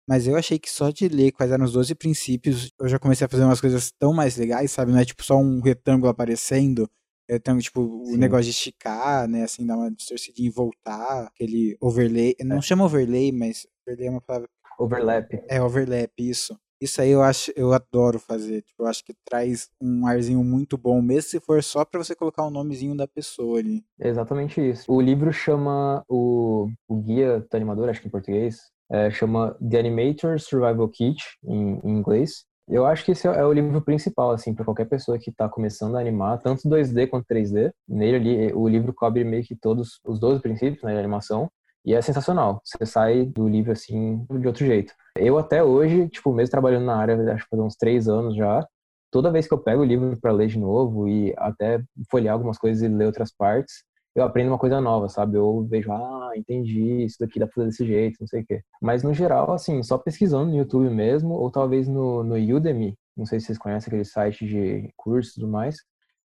[0.08, 3.26] Mas eu achei que só de ler quais eram os 12 princípios, eu já comecei
[3.26, 4.90] a fazer umas coisas tão mais legais, sabe?
[4.90, 6.88] Não é tipo só um retângulo aparecendo.
[7.28, 9.42] Eu tenho, tipo, o negócio de esticar, né?
[9.42, 11.26] Assim, dar uma distorcidinha e voltar.
[11.26, 12.34] Aquele overlay.
[12.40, 12.62] Não é.
[12.62, 15.28] chama overlay, mas overlay é uma palavra Overlap.
[15.48, 16.56] É, overlap, isso.
[16.80, 18.62] Isso aí eu acho, eu adoro fazer.
[18.62, 22.14] Tipo, eu acho que traz um arzinho muito bom, mesmo se for só para você
[22.14, 23.84] colocar o nomezinho da pessoa ali.
[23.98, 24.84] exatamente isso.
[24.90, 28.60] O livro chama o, o guia do animador, acho que em português,
[28.90, 32.44] é, chama The Animator Survival Kit em, em, inglês.
[32.68, 35.96] Eu acho que esse é o livro principal, assim, para qualquer pessoa que está começando
[35.96, 37.72] a animar, tanto 2D quanto 3D.
[37.88, 41.50] Nele ali, o livro cobre meio que todos os 12 princípios né, de animação.
[41.88, 42.60] E é sensacional.
[42.62, 44.92] Você sai do livro assim de outro jeito.
[45.16, 48.68] Eu até hoje, tipo, mesmo trabalhando na área, acho que uns três anos já,
[49.10, 52.58] toda vez que eu pego o livro para ler de novo e até folhear algumas
[52.58, 55.38] coisas e ler outras partes, eu aprendo uma coisa nova, sabe?
[55.38, 58.60] Eu vejo, ah, entendi, isso daqui dá pra fazer desse jeito, não sei o quê.
[58.82, 63.24] Mas no geral, assim, só pesquisando no YouTube mesmo, ou talvez no, no Udemy, não
[63.24, 65.76] sei se vocês conhecem aquele site de cursos e tudo mais,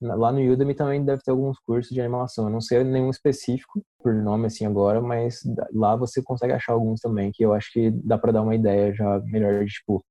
[0.02, 2.46] Lá no Udemy também deve ter alguns cursos de animação.
[2.46, 5.40] Eu não sei nenhum específico por nome assim agora, mas
[5.72, 8.92] lá você consegue achar alguns também que eu acho que dá para dar uma ideia
[8.92, 10.04] já melhor de tipo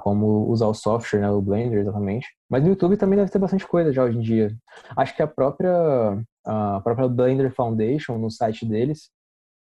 [0.00, 2.26] como usar o software, né, o Blender exatamente.
[2.48, 4.56] Mas no YouTube também deve ter bastante coisa já hoje em dia.
[4.96, 5.72] Acho que a própria
[6.44, 9.10] a própria Blender Foundation no site deles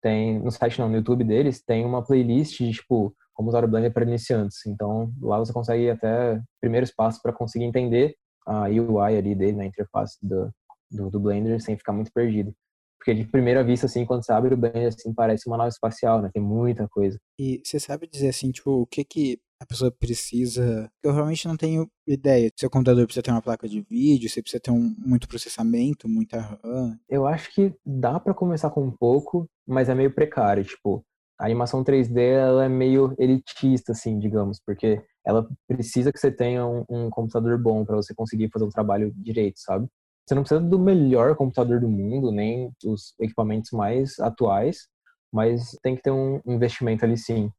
[0.03, 3.69] tem no site não, no YouTube deles tem uma playlist de tipo como usar o
[3.69, 4.65] Blender para iniciantes.
[4.67, 8.15] Então lá você consegue até primeiros passos para conseguir entender
[8.47, 10.51] a UI ali dele, na interface do,
[10.91, 12.55] do, do, Blender, sem ficar muito perdido.
[12.99, 16.23] Porque de primeira vista, assim, quando você abre o Blender, assim, parece uma nave espacial,
[16.23, 16.31] né?
[16.33, 17.19] Tem muita coisa.
[17.39, 20.91] E você sabe dizer, assim, tipo, o que que a pessoa precisa.
[21.03, 22.51] Eu realmente não tenho ideia.
[22.57, 26.41] Seu computador precisa ter uma placa de vídeo, você precisa ter um, muito processamento, muita
[26.41, 26.99] RAM.
[27.09, 30.65] Eu acho que dá para começar com um pouco, mas é meio precário.
[30.65, 31.05] Tipo,
[31.39, 36.67] a animação 3D ela é meio elitista, assim, digamos, porque ela precisa que você tenha
[36.67, 39.87] um, um computador bom para você conseguir fazer um trabalho direito, sabe?
[40.27, 44.89] Você não precisa do melhor computador do mundo, nem dos equipamentos mais atuais,
[45.33, 47.51] mas tem que ter um investimento ali sim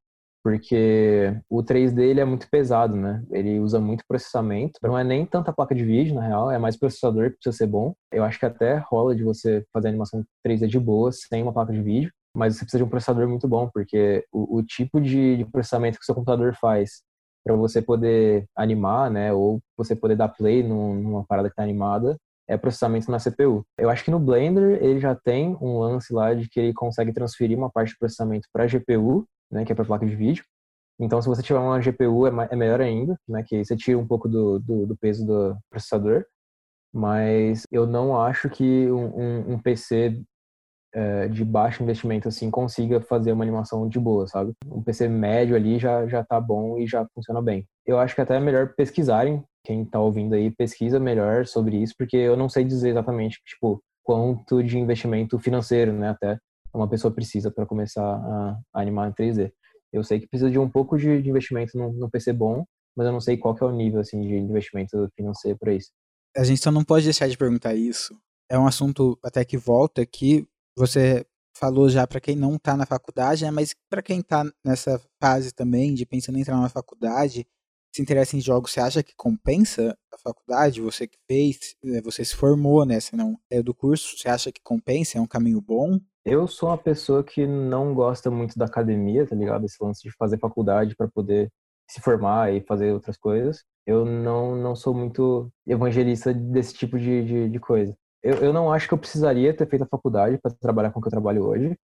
[0.47, 3.21] porque o 3D ele é muito pesado, né?
[3.31, 4.79] Ele usa muito processamento.
[4.81, 7.67] Não é nem tanta placa de vídeo, na real, é mais processador que precisa ser
[7.67, 7.93] bom.
[8.13, 11.73] Eu acho que até rola de você fazer animação 3D de boa sem uma placa
[11.73, 15.37] de vídeo, mas você precisa de um processador muito bom, porque o, o tipo de,
[15.37, 17.01] de processamento que o seu computador faz
[17.43, 22.17] para você poder animar, né, ou você poder dar play numa parada que está animada,
[22.47, 23.65] é processamento na CPU.
[23.77, 27.13] Eu acho que no Blender ele já tem um lance lá de que ele consegue
[27.13, 30.43] transferir uma parte de processamento para a GPU né, que é para placa de vídeo.
[30.99, 34.07] Então, se você tiver uma GPU, é, é melhor ainda, né, que você tira um
[34.07, 36.25] pouco do, do, do peso do processador.
[36.93, 40.21] Mas eu não acho que um, um, um PC
[40.97, 44.53] é, de baixo investimento assim consiga fazer uma animação de boa, sabe?
[44.65, 47.67] Um PC médio ali já já tá bom e já funciona bem.
[47.85, 51.93] Eu acho que até é melhor pesquisarem, quem tá ouvindo aí pesquisa melhor sobre isso,
[51.95, 56.39] porque eu não sei dizer exatamente, tipo, quanto de investimento financeiro, né, até
[56.73, 59.51] uma pessoa precisa para começar a, animar em 3D.
[59.93, 63.13] Eu sei que precisa de um pouco de, investimento no, no, PC bom, mas eu
[63.13, 65.91] não sei qual que é o nível assim de investimento financeiro para isso.
[66.35, 68.17] A gente só não pode deixar de perguntar isso.
[68.49, 71.25] É um assunto até que volta que você
[71.57, 75.51] falou já para quem não está na faculdade, né, mas para quem está nessa fase
[75.51, 77.47] também de pensando em entrar na faculdade,
[77.95, 80.81] se interessa em jogos, você acha que compensa a faculdade?
[80.81, 82.99] Você que fez, eh, você se formou, né?
[82.99, 85.17] Você não é do curso, você acha que compensa?
[85.17, 85.99] É um caminho bom?
[86.23, 89.65] Eu sou uma pessoa que não gosta muito da academia, tá ligado?
[89.65, 91.49] Esse lance de fazer faculdade para poder
[91.89, 93.63] se formar e fazer outras coisas.
[93.85, 97.97] Eu não, não sou muito evangelista desse tipo de, de, de coisa.
[98.27, 101.01] Eu, eu não acho que eu precisaria ter feito a faculdade para trabalhar com o
[101.01, 101.79] que eu trabalho hoje,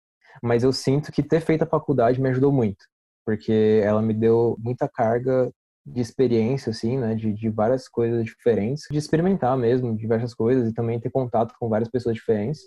[0.42, 2.86] mas eu sinto que ter feito a faculdade me ajudou muito,
[3.26, 5.52] porque ela me deu muita carga
[5.86, 10.74] de experiência, assim, né, de, de várias coisas diferentes, de experimentar mesmo diversas coisas e
[10.74, 12.62] também ter contato com várias pessoas diferentes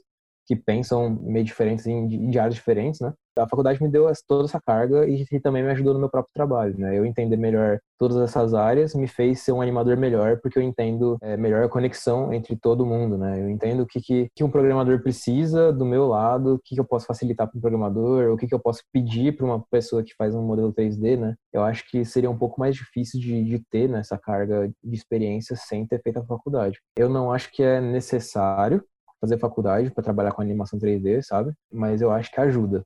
[0.47, 3.15] que pensam meio diferentes em, em áreas diferentes, né?
[3.37, 6.33] A faculdade me deu toda essa carga e, e, também me ajudou no meu próprio
[6.35, 6.97] trabalho, né?
[6.97, 11.17] Eu entender melhor todas essas áreas me fez ser um animador melhor porque eu entendo
[11.23, 13.41] é, melhor a conexão entre todo mundo, né?
[13.41, 16.81] Eu entendo o que, que, que um programador precisa do meu lado, o que, que
[16.81, 20.03] eu posso facilitar para um programador, o que, que eu posso pedir para uma pessoa
[20.03, 21.35] que faz um modelo 3D, né?
[21.53, 24.95] Eu acho que seria um pouco mais difícil de, de ter né, essa carga de
[24.95, 26.79] experiência sem ter feito a faculdade.
[26.97, 28.83] Eu não acho que é necessário,
[29.23, 31.53] fazer faculdade para trabalhar com animação 3D, sabe?
[31.73, 32.83] Mas eu acho que ajuda.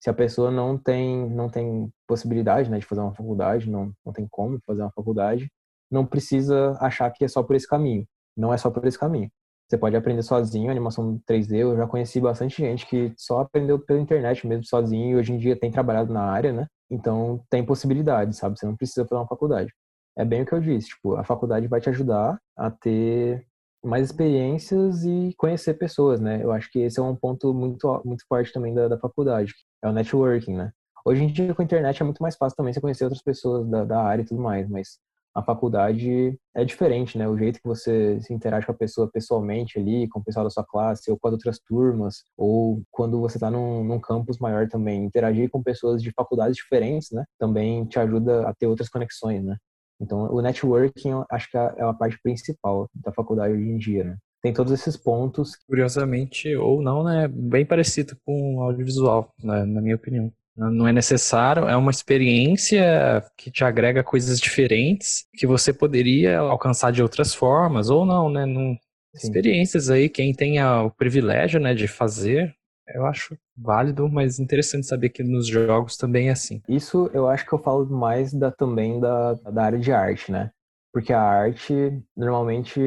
[0.00, 4.12] Se a pessoa não tem não tem possibilidade, né, de fazer uma faculdade, não não
[4.12, 5.50] tem como fazer uma faculdade,
[5.90, 8.06] não precisa achar que é só por esse caminho.
[8.36, 9.30] Não é só por esse caminho.
[9.68, 11.58] Você pode aprender sozinho animação 3D.
[11.58, 15.38] Eu já conheci bastante gente que só aprendeu pela internet mesmo sozinho e hoje em
[15.38, 16.66] dia tem trabalhado na área, né?
[16.90, 18.58] Então tem possibilidade, sabe?
[18.58, 19.72] Você não precisa fazer uma faculdade.
[20.18, 23.46] É bem o que eu disse, tipo, a faculdade vai te ajudar a ter
[23.84, 26.42] mais experiências e conhecer pessoas, né?
[26.42, 29.88] Eu acho que esse é um ponto muito, muito forte também da, da faculdade, é
[29.88, 30.72] o networking, né?
[31.04, 33.66] Hoje em dia, com a internet, é muito mais fácil também você conhecer outras pessoas
[33.68, 34.98] da, da área e tudo mais, mas
[35.34, 37.28] a faculdade é diferente, né?
[37.28, 40.50] O jeito que você se interage com a pessoa pessoalmente ali, com o pessoal da
[40.50, 44.68] sua classe, ou com as outras turmas, ou quando você está num, num campus maior
[44.68, 47.24] também, interagir com pessoas de faculdades diferentes, né?
[47.38, 49.56] Também te ajuda a ter outras conexões, né?
[50.00, 54.04] Então, o networking, acho que é, é a parte principal da faculdade hoje em dia,
[54.04, 54.16] né?
[54.42, 55.56] Tem todos esses pontos.
[55.66, 57.28] Curiosamente, ou não, né?
[57.28, 59.64] Bem parecido com o audiovisual, né?
[59.64, 60.32] na minha opinião.
[60.56, 66.90] Não é necessário, é uma experiência que te agrega coisas diferentes que você poderia alcançar
[66.90, 68.44] de outras formas, ou não, né?
[68.44, 68.76] Não,
[69.14, 72.54] experiências aí, quem tem o privilégio né, de fazer,
[72.94, 76.60] eu acho válido, mas interessante saber que nos jogos também é assim.
[76.68, 80.50] Isso eu acho que eu falo mais da, também da, da área de arte, né?
[80.92, 82.80] Porque a arte, normalmente,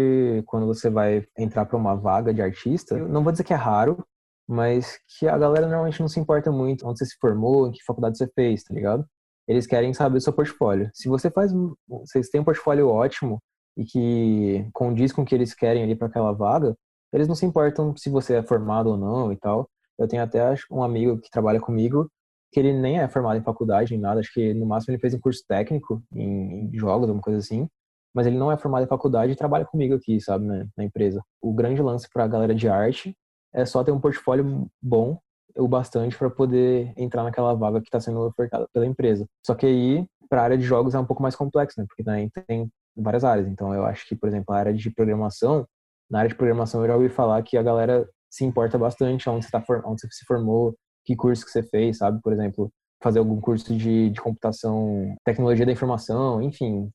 [0.45, 4.05] quando você vai entrar para uma vaga de artista, não vou dizer que é raro,
[4.47, 7.83] mas que a galera normalmente não se importa muito onde você se formou, em que
[7.83, 9.05] faculdade você fez, tá ligado?
[9.47, 10.89] Eles querem saber o seu portfólio.
[10.93, 11.51] Se você faz,
[11.87, 13.41] vocês têm um portfólio ótimo
[13.77, 16.75] e que condiz com o que eles querem ali para aquela vaga,
[17.13, 19.69] eles não se importam se você é formado ou não e tal.
[19.97, 22.09] Eu tenho até um amigo que trabalha comigo
[22.53, 25.13] que ele nem é formado em faculdade nem nada, acho que no máximo ele fez
[25.13, 27.67] um curso técnico em, em jogos, alguma coisa assim,
[28.13, 31.21] mas ele não é formado em faculdade e trabalha comigo aqui, sabe, né, na empresa.
[31.41, 33.15] O grande lance para a galera de arte
[33.53, 35.17] é só ter um portfólio bom
[35.55, 39.27] o bastante para poder entrar naquela vaga que está sendo ofertada pela empresa.
[39.45, 41.85] Só que aí, para a área de jogos é um pouco mais complexo, né?
[41.87, 43.47] Porque também tem várias áreas.
[43.47, 45.67] Então, eu acho que, por exemplo, a área de programação,
[46.09, 49.45] na área de programação eu já ouvi falar que a galera se importa bastante onde
[49.45, 52.19] você, tá, onde você se formou, que curso que você fez, sabe?
[52.21, 52.71] Por exemplo,
[53.03, 56.89] fazer algum curso de, de computação, tecnologia da informação, enfim,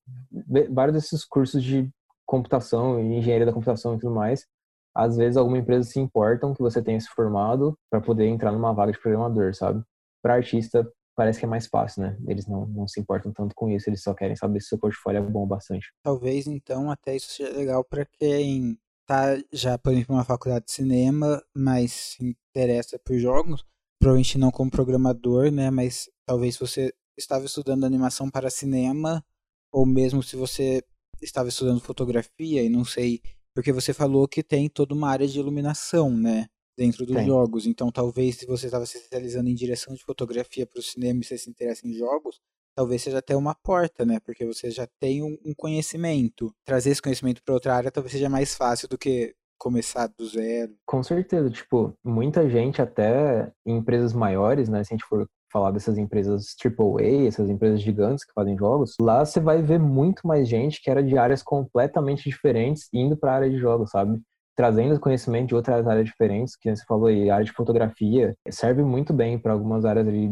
[0.71, 1.87] vários desses cursos de
[2.25, 4.47] computação e engenharia da computação e tudo mais.
[4.95, 8.73] Às vezes, alguma empresa se importam que você tenha se formado para poder entrar numa
[8.73, 9.85] vaga de programador, sabe?
[10.23, 12.17] Para artista, parece que é mais fácil, né?
[12.27, 15.19] Eles não, não se importam tanto com isso, eles só querem saber se seu portfólio
[15.19, 15.93] é bom bastante.
[16.03, 20.73] Talvez, então, até isso seja legal para quem tá já, por exemplo, numa faculdade de
[20.73, 23.63] cinema, mas se interessa por jogos,
[23.99, 25.71] provavelmente não como programador, né?
[25.71, 29.25] Mas talvez você estava estudando animação para cinema,
[29.73, 30.83] ou mesmo se você
[31.21, 33.21] estava estudando fotografia e não sei,
[33.55, 36.47] porque você falou que tem toda uma área de iluminação, né?
[36.79, 37.27] dentro dos Tem.
[37.27, 37.67] jogos.
[37.67, 41.25] Então, talvez se você estava se especializando em direção de fotografia para o cinema e
[41.25, 42.41] você se interessa em jogos,
[42.77, 44.21] talvez seja até uma porta, né?
[44.21, 46.55] Porque você já tem um, um conhecimento.
[46.65, 50.73] Trazer esse conhecimento para outra área talvez seja mais fácil do que começar do zero.
[50.87, 55.71] Com certeza, tipo, muita gente até em empresas maiores, né, se a gente for falar
[55.71, 60.47] dessas empresas AAA, essas empresas gigantes que fazem jogos, lá você vai ver muito mais
[60.47, 64.21] gente que era de áreas completamente diferentes indo para a área de jogos, sabe?
[64.59, 68.83] trazendo conhecimento de outras áreas diferentes, que você falou aí, a área de fotografia, serve
[68.83, 70.29] muito bem para algumas áreas de,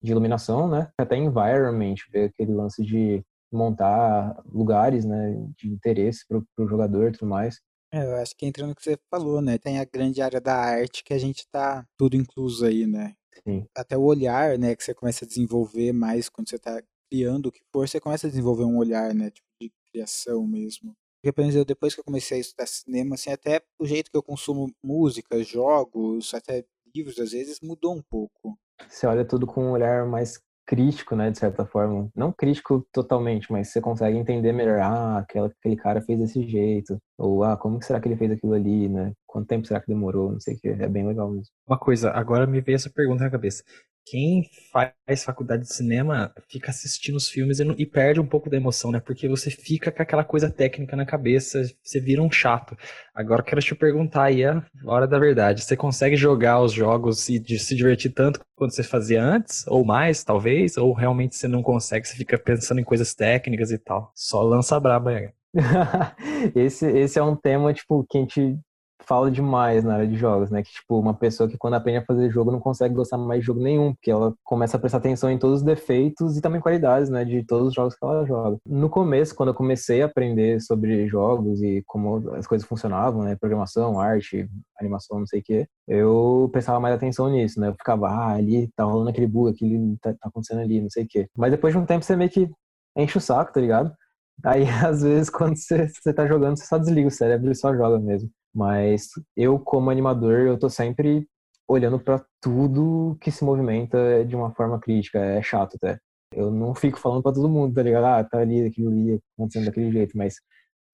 [0.00, 0.88] de iluminação, né?
[0.96, 3.20] Até environment, ver aquele lance de
[3.52, 7.58] montar lugares, né, de interesse para o jogador e tudo mais.
[7.94, 9.56] É, eu acho que entra no que você falou, né?
[9.56, 13.14] Tem a grande área da arte que a gente tá tudo incluso aí, né?
[13.46, 13.68] Sim.
[13.72, 17.52] Até o olhar, né, que você começa a desenvolver mais quando você tá criando o
[17.52, 20.92] que for, você começa a desenvolver um olhar, né, tipo de criação mesmo.
[21.22, 24.16] Porque, por exemplo, depois que eu comecei a estudar cinema, assim, até o jeito que
[24.16, 28.58] eu consumo música, jogos, até livros, às vezes, mudou um pouco.
[28.88, 32.08] Você olha tudo com um olhar mais crítico, né, de certa forma.
[32.14, 36.98] Não crítico totalmente, mas você consegue entender melhor, ah, aquela, aquele cara fez desse jeito.
[37.18, 39.12] Ou, ah, como será que ele fez aquilo ali, né?
[39.26, 40.32] Quanto tempo será que demorou?
[40.32, 40.68] Não sei o que.
[40.68, 41.52] É bem legal mesmo.
[41.66, 43.62] Uma coisa, agora me veio essa pergunta na cabeça
[44.06, 48.56] quem faz faculdade de cinema fica assistindo os filmes e, e, perde um pouco da
[48.56, 49.00] emoção, né?
[49.00, 52.76] Porque você fica com aquela coisa técnica na cabeça, você vira um chato.
[53.14, 55.62] Agora quero te perguntar aí a hora da verdade.
[55.64, 59.66] Você consegue jogar os jogos e de, se divertir tanto quanto você fazia antes?
[59.66, 60.76] Ou mais, talvez?
[60.76, 64.12] Ou realmente você não consegue, você fica pensando em coisas técnicas e tal?
[64.14, 65.30] Só lança braba aí.
[66.54, 68.58] esse, esse é um tema, tipo, que a gente
[69.06, 70.62] fala demais na área de jogos, né?
[70.62, 73.46] Que, tipo, uma pessoa que quando aprende a fazer jogo não consegue gostar mais de
[73.46, 77.08] jogo nenhum, porque ela começa a prestar atenção em todos os defeitos e também qualidades,
[77.08, 77.24] né?
[77.24, 78.58] De todos os jogos que ela joga.
[78.66, 83.36] No começo, quando eu comecei a aprender sobre jogos e como as coisas funcionavam, né?
[83.36, 87.68] Programação, arte, animação, não sei o quê, eu prestava mais atenção nisso, né?
[87.68, 91.04] Eu ficava, ah, ali tá rolando aquele bug, aquele tá, tá acontecendo ali, não sei
[91.04, 91.28] o quê.
[91.36, 92.50] Mas depois de um tempo você meio que
[92.96, 93.94] enche o saco, tá ligado?
[94.42, 97.74] Aí, às vezes, quando você, você tá jogando, você só desliga o cérebro e só
[97.74, 98.30] joga mesmo.
[98.54, 101.26] Mas eu, como animador, eu tô sempre
[101.68, 105.18] olhando para tudo que se movimenta de uma forma crítica.
[105.18, 105.98] É chato até.
[106.32, 108.04] Eu não fico falando para todo mundo, tá ligado?
[108.04, 110.16] Ah, tá ali, aquilo ali, acontecendo daquele jeito.
[110.16, 110.36] Mas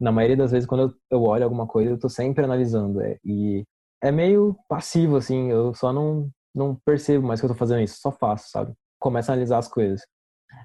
[0.00, 3.00] na maioria das vezes, quando eu, olho alguma coisa, eu tô sempre analisando.
[3.02, 3.64] É, e
[4.02, 5.50] é meio passivo, assim.
[5.50, 7.98] Eu só não, não percebo mais que eu tô fazendo isso.
[8.00, 8.74] Só faço, sabe?
[8.98, 10.02] Começo a analisar as coisas.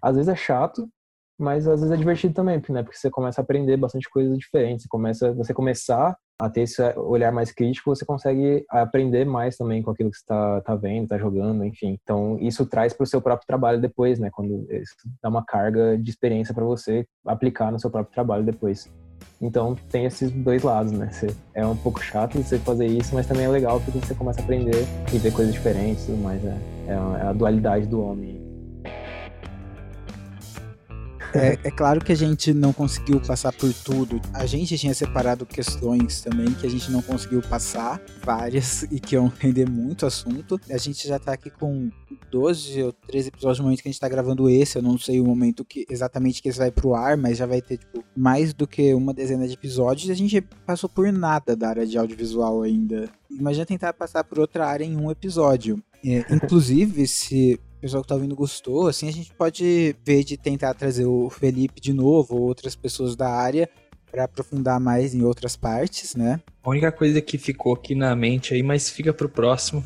[0.01, 0.88] Às vezes é chato,
[1.37, 2.83] mas às vezes é divertido também, né?
[2.83, 4.83] Porque você começa a aprender bastante coisas diferentes.
[4.83, 9.81] Você começa, você começar a ter esse olhar mais crítico, você consegue aprender mais também
[9.81, 11.97] com aquilo que você está tá vendo, está jogando, enfim.
[12.01, 14.29] Então, isso traz para o seu próprio trabalho depois, né?
[14.31, 14.65] Quando
[15.21, 18.89] dá uma carga de experiência para você aplicar no seu próprio trabalho depois.
[19.41, 21.09] Então, tem esses dois lados, né?
[21.11, 24.39] Você, é um pouco chato você fazer isso, mas também é legal porque você começa
[24.39, 26.41] a aprender e ver coisas diferentes e tudo mais.
[26.41, 26.57] Né?
[26.87, 28.44] É, é a dualidade do homem.
[31.35, 34.21] É, é, claro que a gente não conseguiu passar por tudo.
[34.33, 39.15] A gente tinha separado questões também que a gente não conseguiu passar, várias, e que
[39.15, 40.59] iam render muito assunto.
[40.69, 41.91] A gente já tá aqui com
[42.31, 44.77] 12 ou 13 episódios no momento que a gente tá gravando esse.
[44.77, 47.61] Eu não sei o momento que exatamente que esse vai pro ar, mas já vai
[47.61, 50.07] ter, tipo, mais do que uma dezena de episódios.
[50.07, 53.09] E a gente passou por nada da área de audiovisual ainda.
[53.29, 55.83] Imagina tentar passar por outra área em um episódio.
[56.03, 60.73] É, inclusive, se pessoal que tá ouvindo gostou, assim a gente pode ver de tentar
[60.73, 63.69] trazer o Felipe de novo ou outras pessoas da área
[64.11, 66.41] para aprofundar mais em outras partes, né?
[66.63, 69.86] A única coisa que ficou aqui na mente aí, mas fica pro próximo,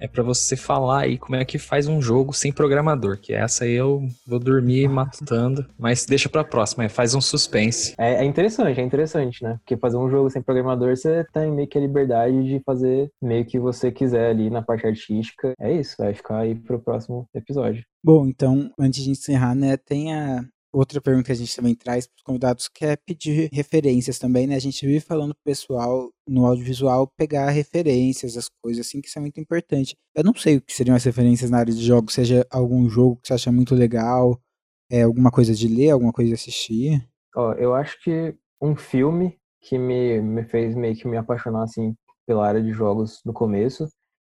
[0.00, 3.64] é para você falar aí como é que faz um jogo sem programador, que essa
[3.64, 7.94] aí eu vou dormir matutando, mas deixa pra próxima, faz um suspense.
[7.98, 9.58] É, é, interessante, é interessante, né?
[9.58, 13.44] Porque fazer um jogo sem programador, você tem meio que a liberdade de fazer meio
[13.44, 15.52] que você quiser ali na parte artística.
[15.60, 17.84] É isso, vai ficar aí pro próximo episódio.
[18.02, 20.42] Bom, então, antes de encerrar, né, tem a,
[20.72, 24.46] outra pergunta que a gente também traz para os convidados que é pedir referências também,
[24.46, 24.54] né?
[24.54, 29.18] A gente vive falando pro pessoal no audiovisual pegar referências, as coisas assim, que isso
[29.18, 29.96] é muito importante.
[30.14, 33.16] Eu não sei o que seriam as referências na área de jogos, seja algum jogo
[33.16, 34.40] que você acha muito legal,
[34.90, 37.08] é, alguma coisa de ler, alguma coisa de assistir.
[37.34, 41.94] Ó, eu acho que um filme que me, me fez meio que me apaixonar, assim,
[42.26, 43.88] pela área de jogos no começo,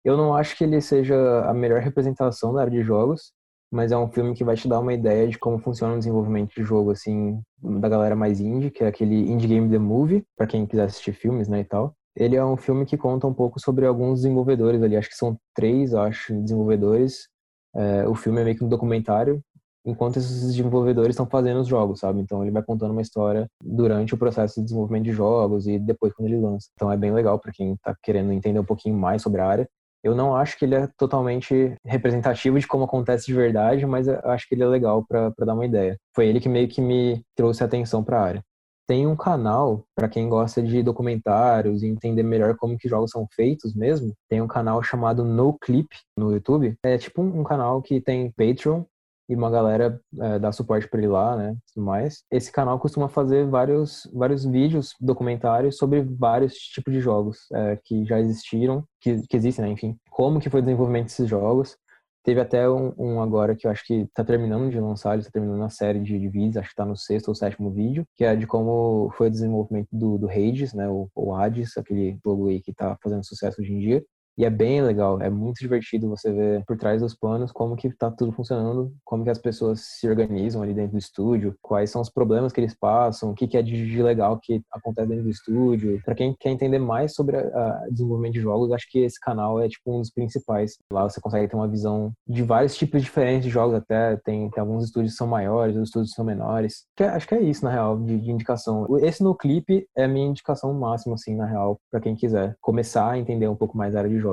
[0.05, 3.33] eu não acho que ele seja a melhor representação da área de jogos,
[3.71, 6.55] mas é um filme que vai te dar uma ideia de como funciona o desenvolvimento
[6.55, 10.47] de jogo, assim, da galera mais indie, que é aquele Indie Game The Movie, para
[10.47, 11.95] quem quiser assistir filmes, né, e tal.
[12.17, 15.37] Ele é um filme que conta um pouco sobre alguns desenvolvedores ali, acho que são
[15.55, 17.29] três, acho, desenvolvedores.
[17.75, 19.43] É, o filme é meio que um documentário,
[19.87, 22.21] enquanto esses desenvolvedores estão fazendo os jogos, sabe?
[22.21, 26.13] Então ele vai contando uma história durante o processo de desenvolvimento de jogos e depois
[26.13, 26.69] quando ele lança.
[26.75, 29.69] Então é bem legal para quem está querendo entender um pouquinho mais sobre a área.
[30.03, 34.19] Eu não acho que ele é totalmente representativo de como acontece de verdade, mas eu
[34.25, 35.99] acho que ele é legal para dar uma ideia.
[36.15, 38.43] Foi ele que meio que me trouxe atenção para a área.
[38.89, 43.27] Tem um canal para quem gosta de documentários e entender melhor como que jogos são
[43.35, 44.13] feitos mesmo.
[44.29, 46.77] Tem um canal chamado No Clip no YouTube.
[46.85, 48.85] É tipo um, um canal que tem Patreon
[49.29, 52.23] e uma galera é, dá suporte para ele lá, né, tudo mais.
[52.31, 58.05] Esse canal costuma fazer vários, vários vídeos, documentários sobre vários tipos de jogos é, que
[58.05, 59.97] já existiram, que, que existem, né, enfim.
[60.11, 61.77] Como que foi o desenvolvimento desses jogos.
[62.23, 65.31] Teve até um, um agora que eu acho que está terminando de lançar, ele está
[65.31, 68.25] terminando a série de, de, vídeos, acho que está no sexto ou sétimo vídeo, que
[68.25, 72.49] é de como foi o desenvolvimento do, do Hades, né, o, o Hades, aquele jogo
[72.49, 74.05] aí que está fazendo sucesso hoje em dia.
[74.39, 77.91] E é bem legal, é muito divertido você ver por trás dos planos como que
[77.91, 82.03] tá tudo funcionando, como que as pessoas se organizam ali dentro do estúdio, quais são
[82.03, 85.31] os problemas que eles passam, o que, que é de legal que acontece dentro do
[85.31, 86.01] estúdio.
[86.05, 89.69] Para quem quer entender mais sobre o desenvolvimento de jogos, acho que esse canal é
[89.69, 90.77] tipo um dos principais.
[90.93, 94.61] Lá você consegue ter uma visão de vários tipos diferentes de jogos, até tem, tem
[94.61, 96.85] alguns estúdios que são maiores, outros estúdios são menores.
[96.95, 98.87] Que é, acho que é isso, na real, de, de indicação.
[98.99, 103.13] Esse no clipe é a minha indicação máxima, assim, na real, para quem quiser começar
[103.13, 104.26] a entender um pouco mais a área de jogos.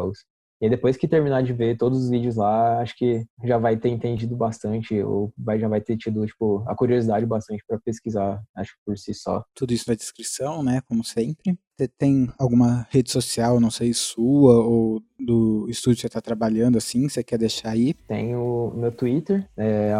[0.63, 3.89] E depois que terminar de ver todos os vídeos lá, acho que já vai ter
[3.89, 8.71] entendido bastante, ou vai, já vai ter tido, tipo, a curiosidade bastante para pesquisar, acho
[8.71, 9.43] que por si só.
[9.53, 11.59] Tudo isso na descrição, né, como sempre.
[11.77, 16.77] Você tem alguma rede social, não sei, sua, ou do estúdio que você está trabalhando,
[16.77, 17.93] assim, você quer deixar aí?
[18.07, 19.91] Tenho meu Twitter, é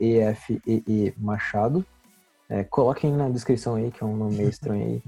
[0.00, 1.84] EFEE Machado,
[2.50, 5.00] é, coloquem na descrição aí, que é um nome meio estranho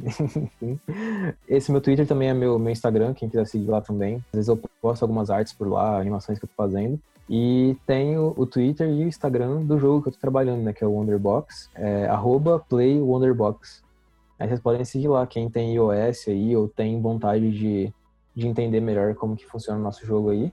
[0.63, 0.79] aí.
[1.49, 4.19] Esse meu Twitter também é meu, meu Instagram, quem quiser seguir lá também.
[4.33, 7.01] Às vezes eu posto algumas artes por lá, animações que eu tô fazendo.
[7.29, 10.73] E tenho o Twitter e o Instagram do jogo que eu tô trabalhando, né?
[10.73, 11.69] Que é o Wonderbox.
[11.75, 12.09] É
[12.69, 13.83] PlayWonderbox.
[14.39, 17.93] Aí vocês podem seguir lá, quem tem iOS aí ou tem vontade de,
[18.37, 20.53] de entender melhor como que funciona o nosso jogo aí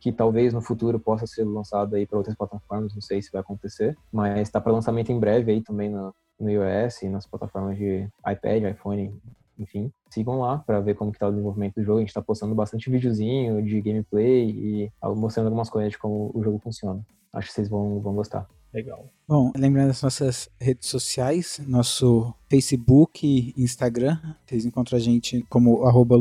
[0.00, 3.40] que talvez no futuro possa ser lançado aí para outras plataformas, não sei se vai
[3.42, 7.76] acontecer, mas está para lançamento em breve aí também no, no iOS e nas plataformas
[7.76, 9.14] de iPad, iPhone,
[9.58, 9.92] enfim.
[10.08, 11.98] Sigam lá para ver como que tá o desenvolvimento do jogo.
[11.98, 16.42] A gente está postando bastante videozinho de gameplay e mostrando algumas coisas de como o
[16.42, 17.04] jogo funciona.
[17.32, 18.48] Acho que vocês vão, vão gostar.
[18.72, 19.12] Legal.
[19.26, 24.16] Bom, lembrando das nossas redes sociais, nosso Facebook e Instagram,
[24.46, 26.14] vocês encontram a gente como arroba.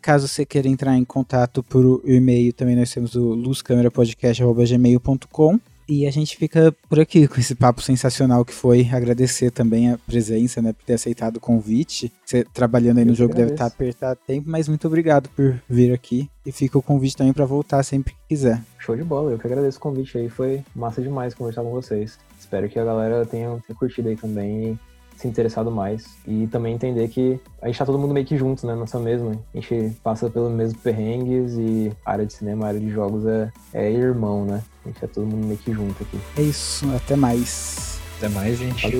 [0.00, 5.58] Caso você queira entrar em contato por e-mail, também nós temos o luzcamerapodcast.gmail.com.
[5.90, 8.88] E a gente fica por aqui com esse papo sensacional que foi.
[8.92, 12.12] Agradecer também a presença, né, por ter aceitado o convite.
[12.24, 16.30] Você trabalhando aí no jogo deve estar apertado tempo, mas muito obrigado por vir aqui.
[16.46, 18.62] E fica o convite também para voltar sempre que quiser.
[18.78, 20.28] Show de bola, eu que agradeço o convite aí.
[20.28, 22.20] Foi massa demais conversar com vocês.
[22.38, 24.78] Espero que a galera tenha, tenha curtido aí também
[25.20, 28.66] se interessado mais e também entender que a gente tá todo mundo meio que junto,
[28.66, 29.32] né, nessa mesma.
[29.54, 33.26] A gente passa pelos mesmos perrengues e a área de cinema, a área de jogos
[33.26, 34.62] é, é irmão, né?
[34.84, 36.18] A gente é todo mundo meio que junto aqui.
[36.36, 38.00] É isso, até mais.
[38.16, 38.90] Até mais, gente.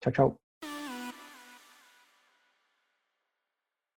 [0.00, 0.43] Tchau, tchau.